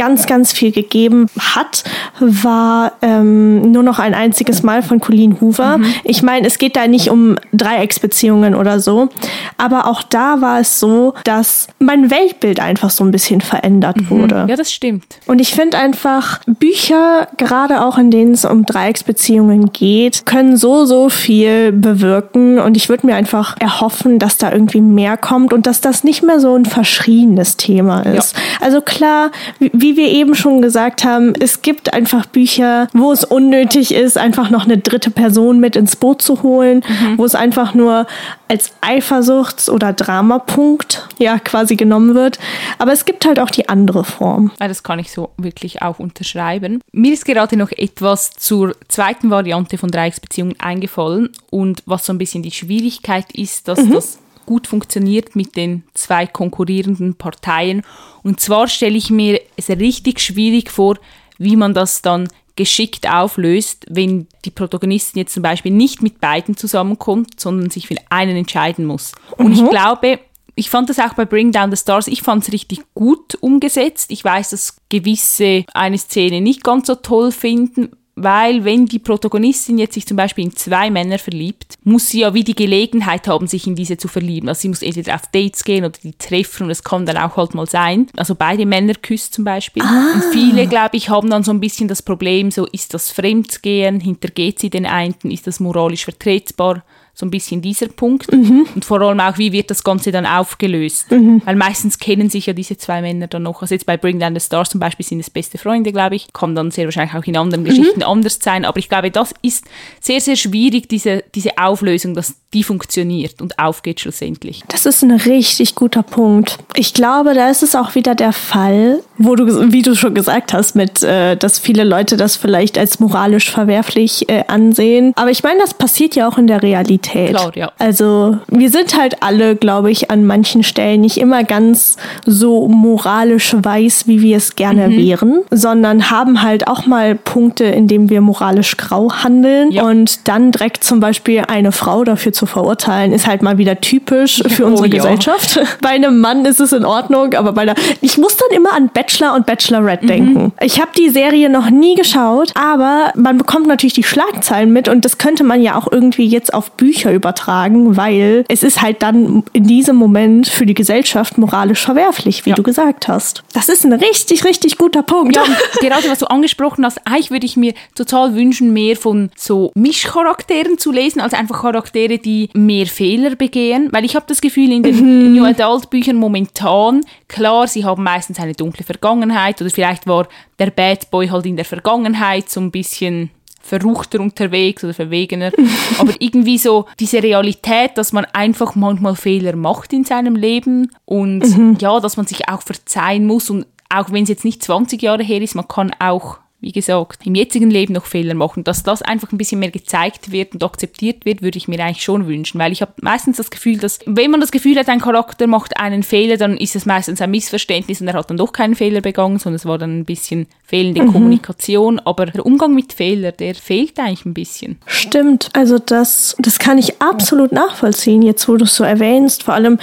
ganz, 0.00 0.24
ganz 0.24 0.50
viel 0.52 0.72
gegeben 0.72 1.26
hat, 1.38 1.84
war 2.20 2.92
ähm, 3.02 3.70
nur 3.70 3.82
noch 3.82 3.98
ein 3.98 4.14
einziges 4.14 4.62
Mal 4.62 4.82
von 4.82 4.98
Colleen 4.98 5.38
Hoover. 5.42 5.76
Mhm. 5.76 5.94
Ich 6.04 6.22
meine, 6.22 6.46
es 6.46 6.56
geht 6.56 6.74
da 6.74 6.86
nicht 6.86 7.10
um 7.10 7.36
Dreiecksbeziehungen 7.52 8.54
oder 8.54 8.80
so, 8.80 9.10
aber 9.58 9.86
auch 9.86 10.02
da 10.02 10.40
war 10.40 10.58
es 10.58 10.80
so, 10.80 11.12
dass 11.24 11.68
mein 11.80 12.10
Weltbild 12.10 12.60
einfach 12.60 12.88
so 12.88 13.04
ein 13.04 13.10
bisschen 13.10 13.42
verändert 13.42 13.98
mhm. 14.00 14.08
wurde. 14.08 14.46
Ja, 14.48 14.56
das 14.56 14.72
stimmt. 14.72 15.04
Und 15.26 15.38
ich 15.38 15.54
finde 15.54 15.76
einfach, 15.76 16.40
Bücher, 16.46 17.28
gerade 17.36 17.84
auch 17.84 17.98
in 17.98 18.10
denen 18.10 18.32
es 18.32 18.46
um 18.46 18.64
Dreiecksbeziehungen 18.64 19.70
geht, 19.70 20.24
können 20.24 20.56
so, 20.56 20.86
so 20.86 21.10
viel 21.10 21.72
bewirken. 21.72 22.58
Und 22.58 22.74
ich 22.78 22.88
würde 22.88 23.06
mir 23.06 23.16
einfach 23.16 23.54
erhoffen, 23.60 24.18
dass 24.18 24.38
da 24.38 24.50
irgendwie 24.50 24.80
mehr 24.80 25.18
kommt 25.18 25.52
und 25.52 25.66
dass 25.66 25.82
das 25.82 26.04
nicht 26.04 26.22
mehr 26.22 26.40
so 26.40 26.54
ein 26.54 26.64
verschriebenes 26.64 27.58
Thema 27.58 28.00
ist. 28.00 28.34
Ja. 28.34 28.42
Also 28.62 28.80
klar, 28.80 29.30
wie 29.58 29.89
wie 29.90 29.96
wir 29.96 30.08
eben 30.08 30.36
schon 30.36 30.62
gesagt 30.62 31.04
haben, 31.04 31.34
es 31.40 31.62
gibt 31.62 31.92
einfach 31.92 32.26
Bücher, 32.26 32.86
wo 32.92 33.10
es 33.10 33.24
unnötig 33.24 33.92
ist, 33.92 34.16
einfach 34.16 34.50
noch 34.50 34.64
eine 34.64 34.78
dritte 34.78 35.10
Person 35.10 35.58
mit 35.58 35.74
ins 35.74 35.96
Boot 35.96 36.22
zu 36.22 36.44
holen, 36.44 36.84
mhm. 36.86 37.18
wo 37.18 37.24
es 37.24 37.34
einfach 37.34 37.74
nur 37.74 38.06
als 38.46 38.72
Eifersuchts- 38.82 39.68
oder 39.68 39.92
Dramapunkt 39.92 41.08
ja 41.18 41.38
quasi 41.40 41.74
genommen 41.74 42.14
wird. 42.14 42.38
Aber 42.78 42.92
es 42.92 43.04
gibt 43.04 43.26
halt 43.26 43.40
auch 43.40 43.50
die 43.50 43.68
andere 43.68 44.04
Form. 44.04 44.52
Ja, 44.60 44.68
das 44.68 44.84
kann 44.84 45.00
ich 45.00 45.10
so 45.10 45.30
wirklich 45.36 45.82
auch 45.82 45.98
unterschreiben. 45.98 46.80
Mir 46.92 47.12
ist 47.12 47.24
gerade 47.24 47.56
noch 47.56 47.72
etwas 47.72 48.30
zur 48.32 48.76
zweiten 48.86 49.30
Variante 49.30 49.76
von 49.76 49.90
Dreiecksbeziehungen 49.90 50.58
eingefallen 50.60 51.30
und 51.50 51.82
was 51.86 52.06
so 52.06 52.12
ein 52.12 52.18
bisschen 52.18 52.42
die 52.44 52.52
Schwierigkeit 52.52 53.26
ist, 53.32 53.66
dass 53.66 53.80
mhm. 53.80 53.92
das 53.92 54.18
gut 54.50 54.66
funktioniert 54.66 55.36
mit 55.36 55.54
den 55.54 55.84
zwei 55.94 56.26
konkurrierenden 56.26 57.14
Parteien. 57.14 57.82
Und 58.24 58.40
zwar 58.40 58.66
stelle 58.66 58.96
ich 58.96 59.08
mir 59.08 59.40
es 59.56 59.68
richtig 59.68 60.18
schwierig 60.18 60.72
vor, 60.72 60.98
wie 61.38 61.54
man 61.54 61.72
das 61.72 62.02
dann 62.02 62.26
geschickt 62.56 63.08
auflöst, 63.08 63.86
wenn 63.88 64.26
die 64.44 64.50
Protagonistin 64.50 65.20
jetzt 65.20 65.34
zum 65.34 65.44
Beispiel 65.44 65.70
nicht 65.70 66.02
mit 66.02 66.20
beiden 66.20 66.56
zusammenkommt, 66.56 67.38
sondern 67.38 67.70
sich 67.70 67.86
für 67.86 67.94
einen 68.08 68.36
entscheiden 68.36 68.86
muss. 68.86 69.12
Und 69.36 69.50
mhm. 69.50 69.52
ich 69.52 69.70
glaube, 69.70 70.18
ich 70.56 70.68
fand 70.68 70.90
das 70.90 70.98
auch 70.98 71.14
bei 71.14 71.26
Bring 71.26 71.52
Down 71.52 71.70
the 71.70 71.76
Stars, 71.76 72.08
ich 72.08 72.22
fand 72.22 72.42
es 72.42 72.52
richtig 72.52 72.80
gut 72.92 73.36
umgesetzt. 73.40 74.10
Ich 74.10 74.24
weiß, 74.24 74.50
dass 74.50 74.78
gewisse 74.88 75.64
eine 75.74 75.96
Szene 75.96 76.40
nicht 76.40 76.64
ganz 76.64 76.88
so 76.88 76.96
toll 76.96 77.30
finden, 77.30 77.90
weil 78.22 78.64
wenn 78.64 78.86
die 78.86 78.98
Protagonistin 78.98 79.78
jetzt 79.78 79.94
sich 79.94 80.06
zum 80.06 80.16
Beispiel 80.16 80.44
in 80.44 80.56
zwei 80.56 80.90
Männer 80.90 81.18
verliebt, 81.18 81.74
muss 81.84 82.08
sie 82.08 82.20
ja 82.20 82.34
wie 82.34 82.44
die 82.44 82.54
Gelegenheit 82.54 83.26
haben, 83.28 83.46
sich 83.46 83.66
in 83.66 83.74
diese 83.74 83.96
zu 83.96 84.08
verlieben. 84.08 84.48
Also 84.48 84.62
sie 84.62 84.68
muss 84.68 84.82
entweder 84.82 85.14
auf 85.14 85.22
Dates 85.32 85.64
gehen 85.64 85.84
oder 85.84 85.98
die 86.02 86.12
treffen 86.12 86.64
und 86.64 86.70
es 86.70 86.84
kann 86.84 87.06
dann 87.06 87.16
auch 87.16 87.36
halt 87.36 87.54
mal 87.54 87.66
sein. 87.66 88.08
Also 88.16 88.34
beide 88.34 88.66
Männer 88.66 88.94
küsst 88.94 89.34
zum 89.34 89.44
Beispiel. 89.44 89.82
Ah. 89.82 90.12
Und 90.14 90.24
viele, 90.32 90.66
glaube 90.66 90.96
ich, 90.96 91.08
haben 91.08 91.30
dann 91.30 91.42
so 91.42 91.52
ein 91.52 91.60
bisschen 91.60 91.88
das 91.88 92.02
Problem, 92.02 92.50
so 92.50 92.66
ist 92.66 92.94
das 92.94 93.10
Fremdgehen, 93.10 94.00
hintergeht 94.00 94.58
sie 94.58 94.70
den 94.70 94.86
einen, 94.86 95.14
ist 95.24 95.46
das 95.46 95.60
moralisch 95.60 96.04
vertretbar? 96.04 96.84
So 97.14 97.26
ein 97.26 97.30
bisschen 97.30 97.60
dieser 97.60 97.88
Punkt. 97.88 98.32
Mhm. 98.32 98.66
Und 98.74 98.84
vor 98.84 99.00
allem 99.00 99.20
auch, 99.20 99.36
wie 99.38 99.52
wird 99.52 99.70
das 99.70 99.84
Ganze 99.84 100.12
dann 100.12 100.26
aufgelöst? 100.26 101.10
Mhm. 101.10 101.42
Weil 101.44 101.56
meistens 101.56 101.98
kennen 101.98 102.30
sich 102.30 102.46
ja 102.46 102.52
diese 102.52 102.76
zwei 102.76 103.02
Männer 103.02 103.26
dann 103.26 103.42
noch. 103.42 103.62
Also 103.62 103.74
jetzt 103.74 103.86
bei 103.86 103.96
Bring 103.96 104.18
Down 104.18 104.34
the 104.34 104.40
Stars 104.40 104.70
zum 104.70 104.80
Beispiel 104.80 105.04
sind 105.04 105.20
es 105.20 105.28
beste 105.28 105.58
Freunde, 105.58 105.92
glaube 105.92 106.16
ich. 106.16 106.32
Kann 106.32 106.54
dann 106.54 106.70
sehr 106.70 106.86
wahrscheinlich 106.86 107.14
auch 107.14 107.26
in 107.26 107.36
anderen 107.36 107.64
mhm. 107.64 107.68
Geschichten 107.68 108.02
anders 108.02 108.38
sein. 108.40 108.64
Aber 108.64 108.78
ich 108.78 108.88
glaube, 108.88 109.10
das 109.10 109.34
ist 109.42 109.64
sehr, 110.00 110.20
sehr 110.20 110.36
schwierig, 110.36 110.88
diese, 110.88 111.24
diese 111.34 111.58
Auflösung, 111.58 112.14
dass 112.14 112.34
die 112.54 112.64
funktioniert 112.64 113.40
und 113.42 113.58
aufgeht 113.58 114.00
schlussendlich. 114.00 114.62
Das 114.68 114.86
ist 114.86 115.02
ein 115.02 115.12
richtig 115.12 115.74
guter 115.74 116.02
Punkt. 116.02 116.58
Ich 116.74 116.94
glaube, 116.94 117.34
da 117.34 117.48
ist 117.48 117.62
es 117.62 117.76
auch 117.76 117.94
wieder 117.94 118.14
der 118.14 118.32
Fall, 118.32 119.02
wo 119.18 119.36
du, 119.36 119.72
wie 119.72 119.82
du 119.82 119.94
schon 119.94 120.14
gesagt 120.14 120.52
hast, 120.52 120.74
mit, 120.74 121.02
äh, 121.02 121.36
dass 121.36 121.58
viele 121.58 121.84
Leute 121.84 122.16
das 122.16 122.36
vielleicht 122.36 122.78
als 122.78 122.98
moralisch 122.98 123.50
verwerflich 123.50 124.28
äh, 124.28 124.44
ansehen. 124.48 125.12
Aber 125.16 125.30
ich 125.30 125.42
meine, 125.42 125.60
das 125.60 125.74
passiert 125.74 126.16
ja 126.16 126.28
auch 126.28 126.38
in 126.38 126.46
der 126.46 126.62
Realität. 126.62 126.99
Klar, 127.02 127.52
ja. 127.54 127.72
Also 127.78 128.38
wir 128.48 128.70
sind 128.70 128.96
halt 128.96 129.22
alle, 129.22 129.56
glaube 129.56 129.90
ich, 129.90 130.10
an 130.10 130.24
manchen 130.26 130.62
Stellen 130.62 131.00
nicht 131.00 131.18
immer 131.18 131.44
ganz 131.44 131.96
so 132.26 132.68
moralisch 132.68 133.54
weiß, 133.58 134.06
wie 134.06 134.22
wir 134.22 134.36
es 134.36 134.56
gerne 134.56 134.88
mhm. 134.88 134.96
wären, 134.96 135.40
sondern 135.50 136.10
haben 136.10 136.42
halt 136.42 136.66
auch 136.66 136.86
mal 136.86 137.14
Punkte, 137.14 137.64
in 137.64 137.88
denen 137.88 138.10
wir 138.10 138.20
moralisch 138.20 138.76
grau 138.76 139.12
handeln 139.12 139.70
ja. 139.70 139.84
und 139.84 140.28
dann 140.28 140.52
direkt 140.52 140.84
zum 140.84 141.00
Beispiel 141.00 141.44
eine 141.48 141.72
Frau 141.72 142.04
dafür 142.04 142.32
zu 142.32 142.46
verurteilen, 142.46 143.12
ist 143.12 143.26
halt 143.26 143.42
mal 143.42 143.58
wieder 143.58 143.80
typisch 143.80 144.42
für 144.48 144.66
unsere 144.66 144.88
oh, 144.88 144.90
ja. 144.90 144.96
Gesellschaft. 144.96 145.60
Bei 145.80 145.90
einem 145.90 146.20
Mann 146.20 146.44
ist 146.44 146.60
es 146.60 146.72
in 146.72 146.84
Ordnung, 146.84 147.34
aber 147.34 147.52
bei 147.52 147.64
der, 147.64 147.74
ich 148.00 148.18
muss 148.18 148.36
dann 148.36 148.56
immer 148.56 148.72
an 148.74 148.90
Bachelor 148.92 149.34
und 149.34 149.46
Bachelorette 149.46 150.04
mhm. 150.04 150.08
denken. 150.08 150.52
Ich 150.60 150.80
habe 150.80 150.90
die 150.96 151.08
Serie 151.08 151.48
noch 151.48 151.70
nie 151.70 151.94
geschaut, 151.94 152.52
aber 152.54 153.12
man 153.16 153.38
bekommt 153.38 153.66
natürlich 153.66 153.94
die 153.94 154.04
Schlagzeilen 154.04 154.72
mit 154.72 154.88
und 154.88 155.04
das 155.04 155.18
könnte 155.18 155.44
man 155.44 155.62
ja 155.62 155.76
auch 155.76 155.90
irgendwie 155.90 156.26
jetzt 156.26 156.52
auf 156.52 156.70
Bücher 156.90 157.12
übertragen, 157.12 157.96
weil 157.96 158.44
es 158.48 158.64
ist 158.64 158.82
halt 158.82 159.00
dann 159.02 159.44
in 159.52 159.64
diesem 159.64 159.94
Moment 159.94 160.48
für 160.48 160.66
die 160.66 160.74
Gesellschaft 160.74 161.38
moralisch 161.38 161.80
verwerflich, 161.80 162.44
wie 162.46 162.50
ja. 162.50 162.56
du 162.56 162.64
gesagt 162.64 163.06
hast. 163.06 163.44
Das 163.52 163.68
ist 163.68 163.84
ein 163.84 163.92
richtig, 163.92 164.44
richtig 164.44 164.76
guter 164.76 165.04
Punkt. 165.04 165.36
Ja, 165.36 165.44
gerade 165.80 166.10
was 166.10 166.18
du 166.18 166.26
angesprochen 166.26 166.84
hast, 166.84 166.98
eigentlich 167.06 167.30
würde 167.30 167.46
ich 167.46 167.56
mir 167.56 167.74
total 167.94 168.34
wünschen, 168.34 168.72
mehr 168.72 168.96
von 168.96 169.30
so 169.36 169.70
Mischcharakteren 169.76 170.78
zu 170.78 170.90
lesen, 170.90 171.20
als 171.20 171.32
einfach 171.32 171.62
Charaktere, 171.62 172.18
die 172.18 172.50
mehr 172.54 172.86
Fehler 172.86 173.36
begehen, 173.36 173.88
weil 173.92 174.04
ich 174.04 174.16
habe 174.16 174.26
das 174.26 174.40
Gefühl, 174.40 174.72
in 174.72 174.82
den 174.82 174.96
mhm. 174.96 175.34
New 175.36 175.44
Adult 175.44 175.90
Büchern 175.90 176.16
momentan, 176.16 177.02
klar, 177.28 177.68
sie 177.68 177.84
haben 177.84 178.02
meistens 178.02 178.40
eine 178.40 178.54
dunkle 178.54 178.84
Vergangenheit 178.84 179.60
oder 179.60 179.70
vielleicht 179.70 180.08
war 180.08 180.26
der 180.58 180.70
Bad 180.70 181.08
Boy 181.12 181.28
halt 181.28 181.46
in 181.46 181.54
der 181.54 181.64
Vergangenheit 181.64 182.50
so 182.50 182.60
ein 182.60 182.72
bisschen 182.72 183.30
verruchter 183.60 184.20
unterwegs 184.20 184.82
oder 184.82 184.94
verwegener. 184.94 185.52
Aber 185.98 186.12
irgendwie 186.18 186.58
so 186.58 186.86
diese 186.98 187.22
Realität, 187.22 187.92
dass 187.96 188.12
man 188.12 188.24
einfach 188.32 188.74
manchmal 188.74 189.14
Fehler 189.14 189.54
macht 189.56 189.92
in 189.92 190.04
seinem 190.04 190.34
Leben 190.34 190.90
und 191.04 191.40
mhm. 191.40 191.76
ja, 191.80 192.00
dass 192.00 192.16
man 192.16 192.26
sich 192.26 192.48
auch 192.48 192.62
verzeihen 192.62 193.26
muss 193.26 193.50
und 193.50 193.66
auch 193.88 194.12
wenn 194.12 194.22
es 194.22 194.28
jetzt 194.28 194.44
nicht 194.44 194.62
20 194.62 195.02
Jahre 195.02 195.22
her 195.22 195.42
ist, 195.42 195.54
man 195.54 195.68
kann 195.68 195.90
auch 195.98 196.38
wie 196.60 196.72
gesagt, 196.72 197.26
im 197.26 197.34
jetzigen 197.34 197.70
Leben 197.70 197.94
noch 197.94 198.04
Fehler 198.04 198.34
machen. 198.34 198.64
Dass 198.64 198.82
das 198.82 199.00
einfach 199.02 199.32
ein 199.32 199.38
bisschen 199.38 199.60
mehr 199.60 199.70
gezeigt 199.70 200.30
wird 200.30 200.52
und 200.52 200.62
akzeptiert 200.62 201.24
wird, 201.24 201.40
würde 201.40 201.56
ich 201.56 201.68
mir 201.68 201.82
eigentlich 201.82 202.02
schon 202.02 202.26
wünschen. 202.26 202.60
Weil 202.60 202.72
ich 202.72 202.82
habe 202.82 202.92
meistens 203.00 203.38
das 203.38 203.50
Gefühl, 203.50 203.78
dass 203.78 203.98
wenn 204.04 204.30
man 204.30 204.40
das 204.40 204.50
Gefühl 204.50 204.78
hat, 204.78 204.88
ein 204.88 205.00
Charakter 205.00 205.46
macht 205.46 205.78
einen 205.78 206.02
Fehler, 206.02 206.36
dann 206.36 206.56
ist 206.56 206.76
es 206.76 206.84
meistens 206.84 207.22
ein 207.22 207.30
Missverständnis 207.30 208.00
und 208.00 208.08
er 208.08 208.14
hat 208.14 208.28
dann 208.28 208.36
doch 208.36 208.52
keinen 208.52 208.74
Fehler 208.74 209.00
begangen, 209.00 209.38
sondern 209.38 209.56
es 209.56 209.64
war 209.64 209.78
dann 209.78 210.00
ein 210.00 210.04
bisschen 210.04 210.46
fehlende 210.62 211.02
mhm. 211.02 211.12
Kommunikation. 211.12 211.98
Aber 212.00 212.26
der 212.26 212.44
Umgang 212.44 212.74
mit 212.74 212.92
Fehlern, 212.92 213.32
der 213.38 213.54
fehlt 213.54 213.98
eigentlich 213.98 214.26
ein 214.26 214.34
bisschen. 214.34 214.78
Stimmt. 214.86 215.48
Also 215.54 215.78
das, 215.78 216.36
das 216.38 216.58
kann 216.58 216.76
ich 216.76 217.00
absolut 217.00 217.52
nachvollziehen, 217.52 218.22
jetzt 218.22 218.46
wo 218.48 218.56
du 218.56 218.64
es 218.64 218.74
so 218.74 218.84
erwähnst. 218.84 219.44
Vor 219.44 219.54
allem 219.54 219.78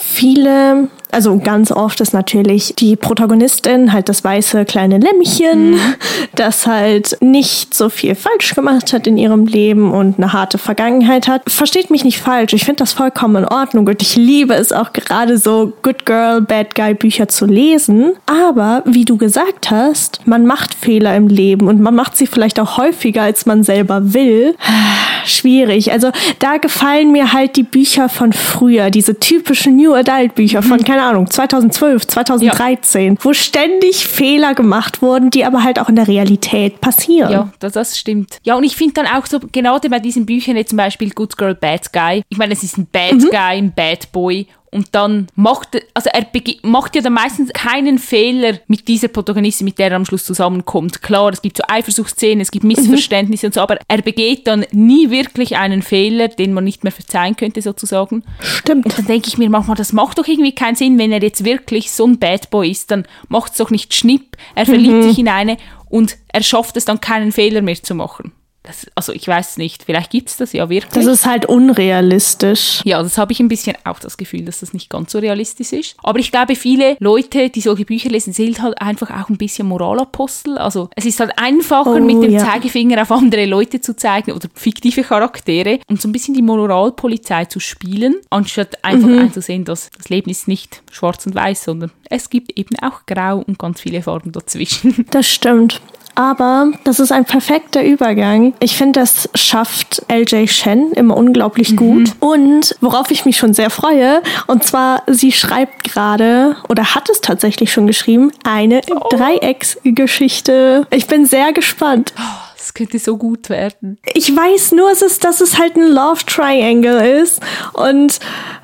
viele 0.00 0.88
also 1.12 1.38
ganz 1.38 1.72
oft 1.72 2.00
ist 2.00 2.14
natürlich 2.14 2.74
die 2.78 2.96
Protagonistin 2.96 3.92
halt 3.92 4.08
das 4.08 4.22
weiße 4.22 4.64
kleine 4.64 4.98
Lämmchen, 4.98 5.72
mhm. 5.72 5.94
das 6.34 6.66
halt 6.66 7.16
nicht 7.20 7.74
so 7.74 7.88
viel 7.88 8.14
falsch 8.14 8.54
gemacht 8.54 8.92
hat 8.92 9.06
in 9.06 9.18
ihrem 9.18 9.46
Leben 9.46 9.92
und 9.92 10.18
eine 10.18 10.32
harte 10.32 10.58
Vergangenheit 10.58 11.28
hat. 11.28 11.42
Versteht 11.48 11.90
mich 11.90 12.04
nicht 12.04 12.18
falsch, 12.18 12.52
ich 12.52 12.64
finde 12.64 12.80
das 12.80 12.92
vollkommen 12.92 13.44
in 13.44 13.48
Ordnung 13.48 13.86
und 13.86 14.02
ich 14.02 14.16
liebe 14.16 14.54
es 14.54 14.72
auch 14.72 14.92
gerade 14.92 15.38
so 15.38 15.72
Good 15.82 16.06
Girl, 16.06 16.40
Bad 16.40 16.74
Guy 16.74 16.94
Bücher 16.94 17.28
zu 17.28 17.46
lesen. 17.46 18.12
Aber 18.26 18.82
wie 18.86 19.04
du 19.04 19.16
gesagt 19.16 19.70
hast, 19.70 20.26
man 20.26 20.46
macht 20.46 20.74
Fehler 20.74 21.16
im 21.16 21.28
Leben 21.28 21.66
und 21.66 21.80
man 21.80 21.94
macht 21.94 22.16
sie 22.16 22.26
vielleicht 22.26 22.60
auch 22.60 22.76
häufiger, 22.76 23.22
als 23.22 23.46
man 23.46 23.64
selber 23.64 24.14
will. 24.14 24.54
Schwierig. 25.24 25.92
Also 25.92 26.10
da 26.38 26.56
gefallen 26.56 27.12
mir 27.12 27.32
halt 27.32 27.56
die 27.56 27.62
Bücher 27.62 28.08
von 28.08 28.32
früher, 28.32 28.90
diese 28.90 29.18
typischen 29.18 29.76
New 29.76 29.89
Adult 29.94 30.34
Bücher 30.36 30.62
von, 30.62 30.78
mhm. 30.78 30.84
keine 30.84 31.00
keine 31.00 31.10
Ahnung, 31.10 31.30
2012, 31.30 32.06
2013, 32.06 33.14
ja. 33.14 33.18
wo 33.22 33.32
ständig 33.32 34.06
Fehler 34.06 34.54
gemacht 34.54 35.02
wurden, 35.02 35.30
die 35.30 35.44
aber 35.44 35.62
halt 35.62 35.80
auch 35.80 35.88
in 35.88 35.96
der 35.96 36.08
Realität 36.08 36.80
passieren. 36.80 37.32
Ja, 37.32 37.52
das, 37.58 37.72
das 37.72 37.98
stimmt. 37.98 38.38
Ja, 38.42 38.54
und 38.54 38.64
ich 38.64 38.76
finde 38.76 38.94
dann 38.94 39.06
auch 39.06 39.26
so, 39.26 39.40
genau 39.52 39.78
bei 39.78 39.98
diesen 39.98 40.26
Büchern 40.26 40.56
jetzt 40.56 40.70
zum 40.70 40.76
Beispiel 40.76 41.10
Good 41.10 41.36
Girl, 41.36 41.54
Bad 41.54 41.92
Guy, 41.92 42.22
ich 42.28 42.38
meine, 42.38 42.52
es 42.52 42.62
ist 42.62 42.76
ein 42.76 42.86
Bad 42.90 43.14
mhm. 43.14 43.30
Guy, 43.30 43.38
ein 43.38 43.72
Bad 43.72 44.12
Boy 44.12 44.46
und 44.72 44.88
dann 44.92 45.26
macht, 45.34 45.76
also 45.94 46.10
er 46.12 46.26
macht 46.62 46.94
ja 46.94 47.02
dann 47.02 47.14
meistens 47.14 47.52
keinen 47.52 47.98
Fehler 47.98 48.58
mit 48.68 48.86
dieser 48.86 49.08
Protagonistin, 49.08 49.64
mit 49.64 49.78
der 49.78 49.90
er 49.90 49.96
am 49.96 50.04
Schluss 50.04 50.24
zusammenkommt. 50.24 51.02
Klar, 51.02 51.32
es 51.32 51.42
gibt 51.42 51.56
so 51.56 51.64
Eifersuchtsszenen, 51.66 52.40
es 52.40 52.50
gibt 52.50 52.64
Missverständnisse 52.64 53.46
mhm. 53.46 53.48
und 53.48 53.54
so, 53.54 53.60
aber 53.60 53.78
er 53.88 54.02
begeht 54.02 54.46
dann 54.46 54.64
nie 54.70 55.10
wirklich 55.10 55.56
einen 55.56 55.82
Fehler, 55.82 56.28
den 56.28 56.52
man 56.52 56.64
nicht 56.64 56.84
mehr 56.84 56.92
verzeihen 56.92 57.36
könnte, 57.36 57.62
sozusagen. 57.62 58.22
Stimmt. 58.40 58.86
Und 58.86 58.96
dann 58.96 59.06
denke 59.06 59.28
ich 59.28 59.38
mir 59.38 59.50
manchmal, 59.50 59.76
das 59.76 59.92
macht 59.92 60.18
doch 60.18 60.26
irgendwie 60.26 60.54
keinen 60.54 60.76
Sinn, 60.76 60.98
wenn 60.98 61.12
er 61.12 61.22
jetzt 61.22 61.44
wirklich 61.44 61.90
so 61.90 62.06
ein 62.06 62.18
Bad 62.18 62.50
Boy 62.50 62.70
ist, 62.70 62.90
dann 62.90 63.06
macht 63.28 63.52
es 63.52 63.58
doch 63.58 63.70
nicht 63.70 63.92
Schnipp, 63.94 64.36
er 64.54 64.66
verliebt 64.66 64.94
mhm. 64.94 65.02
sich 65.02 65.18
in 65.18 65.28
eine 65.28 65.56
und 65.88 66.16
er 66.28 66.42
schafft 66.42 66.76
es 66.76 66.84
dann 66.84 67.00
keinen 67.00 67.32
Fehler 67.32 67.62
mehr 67.62 67.82
zu 67.82 67.94
machen. 67.94 68.32
Das, 68.62 68.86
also 68.94 69.12
ich 69.12 69.26
weiß 69.26 69.56
nicht, 69.56 69.84
vielleicht 69.84 70.10
gibt 70.10 70.28
es 70.28 70.36
das 70.36 70.52
ja 70.52 70.68
wirklich. 70.68 70.92
Das 70.92 71.06
ist 71.06 71.24
halt 71.24 71.46
unrealistisch. 71.46 72.82
Ja, 72.84 73.02
das 73.02 73.16
habe 73.16 73.32
ich 73.32 73.40
ein 73.40 73.48
bisschen 73.48 73.74
auch 73.84 73.98
das 74.00 74.18
Gefühl, 74.18 74.44
dass 74.44 74.60
das 74.60 74.74
nicht 74.74 74.90
ganz 74.90 75.12
so 75.12 75.18
realistisch 75.18 75.72
ist. 75.72 75.96
Aber 76.02 76.18
ich 76.18 76.30
glaube, 76.30 76.54
viele 76.56 76.96
Leute, 77.00 77.48
die 77.48 77.62
solche 77.62 77.86
Bücher 77.86 78.10
lesen, 78.10 78.34
sind 78.34 78.60
halt 78.60 78.80
einfach 78.80 79.10
auch 79.10 79.30
ein 79.30 79.38
bisschen 79.38 79.66
Moralapostel. 79.66 80.58
Also 80.58 80.90
es 80.94 81.06
ist 81.06 81.20
halt 81.20 81.32
einfacher, 81.38 81.94
oh, 81.94 82.00
mit 82.00 82.22
dem 82.22 82.32
ja. 82.32 82.44
Zeigefinger 82.44 83.00
auf 83.00 83.10
andere 83.10 83.46
Leute 83.46 83.80
zu 83.80 83.96
zeigen 83.96 84.32
oder 84.32 84.48
fiktive 84.54 85.04
Charaktere 85.04 85.80
und 85.88 86.02
so 86.02 86.08
ein 86.08 86.12
bisschen 86.12 86.34
die 86.34 86.42
Moralpolizei 86.42 87.46
zu 87.46 87.60
spielen, 87.60 88.16
anstatt 88.28 88.84
einfach 88.84 89.08
mhm. 89.08 89.20
einzusehen, 89.20 89.64
dass 89.64 89.88
das 89.96 90.10
Leben 90.10 90.30
ist 90.30 90.48
nicht 90.48 90.82
schwarz 90.90 91.24
und 91.24 91.34
weiß, 91.34 91.64
sondern 91.64 91.92
es 92.10 92.28
gibt 92.28 92.58
eben 92.58 92.78
auch 92.80 93.06
grau 93.06 93.38
und 93.38 93.58
ganz 93.58 93.80
viele 93.80 94.02
Farben 94.02 94.32
dazwischen. 94.32 95.06
Das 95.10 95.26
stimmt 95.26 95.80
aber 96.14 96.72
das 96.84 97.00
ist 97.00 97.12
ein 97.12 97.24
perfekter 97.24 97.84
Übergang. 97.84 98.54
Ich 98.60 98.76
finde, 98.76 99.00
das 99.00 99.28
schafft 99.34 100.02
LJ 100.10 100.46
Shen 100.48 100.92
immer 100.92 101.16
unglaublich 101.16 101.72
mhm. 101.72 101.76
gut. 101.76 102.12
Und 102.20 102.76
worauf 102.80 103.10
ich 103.10 103.24
mich 103.24 103.36
schon 103.36 103.54
sehr 103.54 103.70
freue, 103.70 104.22
und 104.46 104.64
zwar, 104.64 105.02
sie 105.06 105.32
schreibt 105.32 105.84
gerade 105.84 106.56
oder 106.68 106.94
hat 106.94 107.08
es 107.08 107.20
tatsächlich 107.20 107.72
schon 107.72 107.86
geschrieben, 107.86 108.32
eine 108.44 108.80
oh. 108.90 109.08
Dreiecksgeschichte. 109.10 110.86
Ich 110.90 111.06
bin 111.06 111.26
sehr 111.26 111.52
gespannt. 111.52 112.12
Oh. 112.18 112.50
Das 112.60 112.74
könnte 112.74 112.98
so 112.98 113.16
gut 113.16 113.48
werden. 113.48 113.98
Ich 114.12 114.36
weiß 114.36 114.72
nur, 114.72 114.90
es 114.90 115.00
ist, 115.00 115.24
dass 115.24 115.40
es 115.40 115.58
halt 115.58 115.76
ein 115.76 115.88
Love 115.88 116.24
Triangle 116.26 117.20
ist. 117.20 117.40
Und 117.72 118.20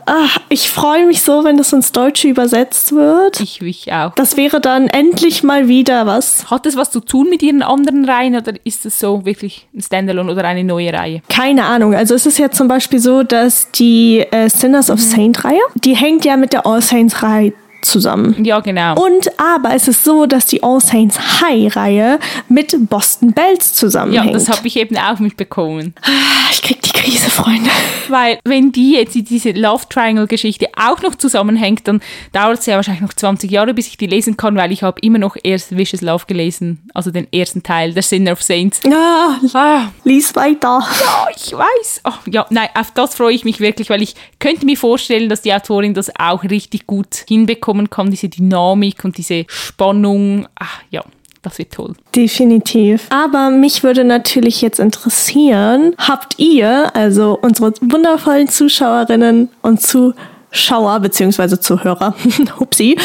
ach, 0.06 0.38
ich 0.48 0.70
freue 0.70 1.06
mich 1.06 1.22
so, 1.22 1.44
wenn 1.44 1.56
das 1.56 1.72
ins 1.72 1.92
Deutsche 1.92 2.28
übersetzt 2.28 2.92
wird. 2.92 3.40
Ich 3.40 3.60
mich 3.60 3.92
auch. 3.92 4.14
Das 4.14 4.36
wäre 4.36 4.60
dann 4.60 4.88
endlich 4.88 5.42
mal 5.42 5.68
wieder 5.68 6.06
was. 6.06 6.50
Hat 6.50 6.64
das 6.64 6.76
was 6.76 6.90
zu 6.90 7.00
tun 7.00 7.28
mit 7.28 7.42
ihren 7.42 7.62
anderen 7.62 8.04
Reihen 8.04 8.36
oder 8.36 8.52
ist 8.64 8.86
es 8.86 8.98
so 8.98 9.24
wirklich 9.26 9.66
ein 9.74 9.82
Standalone 9.82 10.32
oder 10.32 10.44
eine 10.44 10.64
neue 10.64 10.92
Reihe? 10.92 11.22
Keine 11.28 11.64
Ahnung. 11.64 11.94
Also 11.94 12.14
es 12.14 12.24
ist 12.24 12.38
ja 12.38 12.50
zum 12.50 12.68
Beispiel 12.68 12.98
so, 12.98 13.22
dass 13.22 13.70
die 13.72 14.20
äh, 14.30 14.48
Sinners 14.48 14.90
of 14.90 14.98
mhm. 14.98 15.02
Saint 15.02 15.44
Reihe, 15.44 15.60
die 15.74 15.96
hängt 15.96 16.24
ja 16.24 16.36
mit 16.36 16.52
der 16.52 16.66
All 16.66 16.80
Saints 16.80 17.22
Reihe 17.22 17.52
zusammen. 17.86 18.44
Ja, 18.44 18.60
genau. 18.60 18.94
Und 19.02 19.28
aber 19.38 19.74
es 19.74 19.88
ist 19.88 20.04
so, 20.04 20.26
dass 20.26 20.46
die 20.46 20.62
All 20.62 20.80
Saints 20.80 21.18
High-Reihe 21.40 22.18
mit 22.48 22.74
Boston 22.88 23.32
Bells 23.32 23.74
zusammenhängt. 23.74 24.26
Ja, 24.26 24.32
das 24.32 24.48
habe 24.48 24.66
ich 24.66 24.76
eben 24.76 24.96
auch 24.96 25.18
mitbekommen. 25.18 25.94
Ah, 26.02 26.50
ich 26.50 26.62
krieg 26.62 26.82
die 26.82 26.90
Krise, 26.90 27.30
Freunde. 27.30 27.70
Weil 28.08 28.38
wenn 28.44 28.72
die 28.72 28.94
jetzt 28.94 29.14
diese 29.14 29.52
Love 29.52 29.84
Triangle-Geschichte 29.88 30.68
auch 30.76 31.00
noch 31.02 31.14
zusammenhängt, 31.14 31.86
dann 31.88 32.00
dauert 32.32 32.58
es 32.58 32.66
ja 32.66 32.76
wahrscheinlich 32.76 33.02
noch 33.02 33.14
20 33.14 33.50
Jahre, 33.50 33.74
bis 33.74 33.86
ich 33.86 33.96
die 33.96 34.06
lesen 34.06 34.36
kann, 34.36 34.56
weil 34.56 34.72
ich 34.72 34.82
habe 34.82 35.00
immer 35.00 35.18
noch 35.18 35.36
erst 35.42 35.76
Vicious 35.76 36.02
Love 36.02 36.24
gelesen, 36.26 36.88
also 36.94 37.10
den 37.10 37.32
ersten 37.32 37.62
Teil, 37.62 37.92
der 37.92 38.02
Sinner 38.02 38.32
of 38.32 38.42
Saints. 38.42 38.80
Ja, 38.84 39.38
ah. 39.54 39.88
lies 40.04 40.34
weiter. 40.34 40.80
Ja, 41.00 41.28
ich 41.34 41.52
weiß. 41.52 42.00
Oh, 42.04 42.12
ja, 42.30 42.46
nein, 42.50 42.68
auf 42.74 42.90
das 42.92 43.14
freue 43.14 43.34
ich 43.34 43.44
mich 43.44 43.60
wirklich, 43.60 43.90
weil 43.90 44.02
ich 44.02 44.14
könnte 44.38 44.66
mir 44.66 44.76
vorstellen, 44.76 45.28
dass 45.28 45.42
die 45.42 45.52
Autorin 45.52 45.94
das 45.94 46.10
auch 46.18 46.42
richtig 46.44 46.86
gut 46.86 47.24
hinbekommt 47.28 47.75
bekommen 47.84 47.90
kann, 47.90 48.10
diese 48.10 48.28
Dynamik 48.28 49.04
und 49.04 49.18
diese 49.18 49.44
Spannung. 49.48 50.46
Ach, 50.56 50.80
ja, 50.90 51.04
das 51.42 51.58
wird 51.58 51.72
toll. 51.72 51.94
Definitiv. 52.14 53.06
Aber 53.10 53.50
mich 53.50 53.82
würde 53.82 54.04
natürlich 54.04 54.62
jetzt 54.62 54.80
interessieren, 54.80 55.94
habt 55.98 56.38
ihr, 56.38 56.94
also 56.94 57.38
unsere 57.40 57.72
wundervollen 57.80 58.48
Zuschauerinnen 58.48 59.48
und 59.62 59.80
Zuschauer, 59.80 60.14
Zuschauer 60.50 61.00
bzw. 61.00 61.58
Zuhörer, 61.58 62.14
hupsi, 62.60 62.96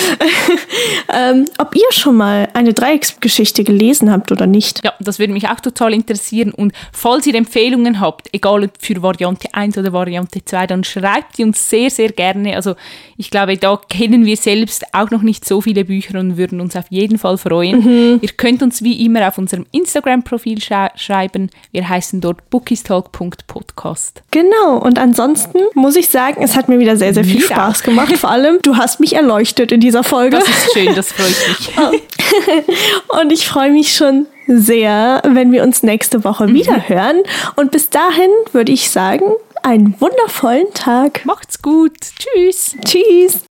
ähm, 1.13 1.45
ob 1.57 1.75
ihr 1.75 1.91
schon 1.91 2.17
mal 2.17 2.47
eine 2.53 2.73
Dreiecksgeschichte 2.73 3.63
gelesen 3.63 4.11
habt 4.11 4.31
oder 4.31 4.47
nicht. 4.47 4.83
Ja, 4.83 4.93
das 4.99 5.19
würde 5.19 5.33
mich 5.33 5.47
auch 5.49 5.59
total 5.59 5.93
interessieren. 5.93 6.53
Und 6.53 6.73
falls 6.91 7.27
ihr 7.27 7.35
Empfehlungen 7.35 7.99
habt, 7.99 8.29
egal 8.33 8.63
ob 8.63 8.71
für 8.79 9.01
Variante 9.01 9.53
1 9.53 9.77
oder 9.77 9.93
Variante 9.93 10.43
2, 10.43 10.67
dann 10.67 10.83
schreibt 10.83 11.37
die 11.37 11.43
uns 11.43 11.69
sehr, 11.69 11.89
sehr 11.89 12.11
gerne. 12.11 12.55
Also 12.55 12.75
ich 13.17 13.29
glaube, 13.29 13.57
da 13.57 13.79
kennen 13.89 14.25
wir 14.25 14.37
selbst 14.37 14.85
auch 14.93 15.11
noch 15.11 15.21
nicht 15.21 15.45
so 15.45 15.61
viele 15.61 15.85
Bücher 15.85 16.19
und 16.19 16.37
würden 16.37 16.61
uns 16.61 16.75
auf 16.75 16.85
jeden 16.89 17.17
Fall 17.17 17.37
freuen. 17.37 17.79
Mhm. 17.79 18.19
Ihr 18.21 18.29
könnt 18.29 18.63
uns 18.63 18.83
wie 18.83 19.05
immer 19.05 19.27
auf 19.27 19.37
unserem 19.37 19.65
Instagram-Profil 19.71 20.59
schreiben. 20.61 21.49
Wir 21.71 21.87
heißen 21.87 22.21
dort 22.21 22.49
bookistalk.podcast. 22.49 24.23
Genau, 24.31 24.77
und 24.77 24.97
ansonsten 24.99 25.59
muss 25.73 25.95
ich 25.95 26.09
sagen, 26.09 26.41
es 26.41 26.55
hat 26.55 26.69
mir 26.69 26.79
wieder 26.79 26.97
sehr, 26.97 27.13
sehr 27.13 27.23
viel 27.23 27.30
Spaß 27.39 27.83
gemacht. 27.83 28.17
Vor 28.17 28.31
allem, 28.31 28.59
du 28.61 28.77
hast 28.77 28.99
mich 28.99 29.13
erleuchtet 29.13 29.71
in 29.71 29.79
dieser 29.79 30.03
Folge. 30.03 30.37
Das 30.37 30.47
ist 30.47 30.73
schön, 30.73 30.95
das 30.95 31.11
freut 31.11 31.27
mich. 31.27 31.71
und 33.21 33.31
ich 33.31 33.47
freue 33.47 33.71
mich 33.71 33.95
schon 33.95 34.25
sehr, 34.47 35.21
wenn 35.25 35.51
wir 35.51 35.63
uns 35.63 35.83
nächste 35.83 36.23
Woche 36.23 36.47
mhm. 36.47 36.53
wieder 36.53 36.89
hören. 36.89 37.21
Und 37.55 37.71
bis 37.71 37.89
dahin 37.89 38.29
würde 38.51 38.71
ich 38.71 38.89
sagen, 38.89 39.31
einen 39.63 39.95
wundervollen 39.99 40.73
Tag. 40.73 41.25
Macht's 41.25 41.61
gut. 41.61 41.93
Tschüss. 42.17 42.75
Tschüss. 42.83 43.50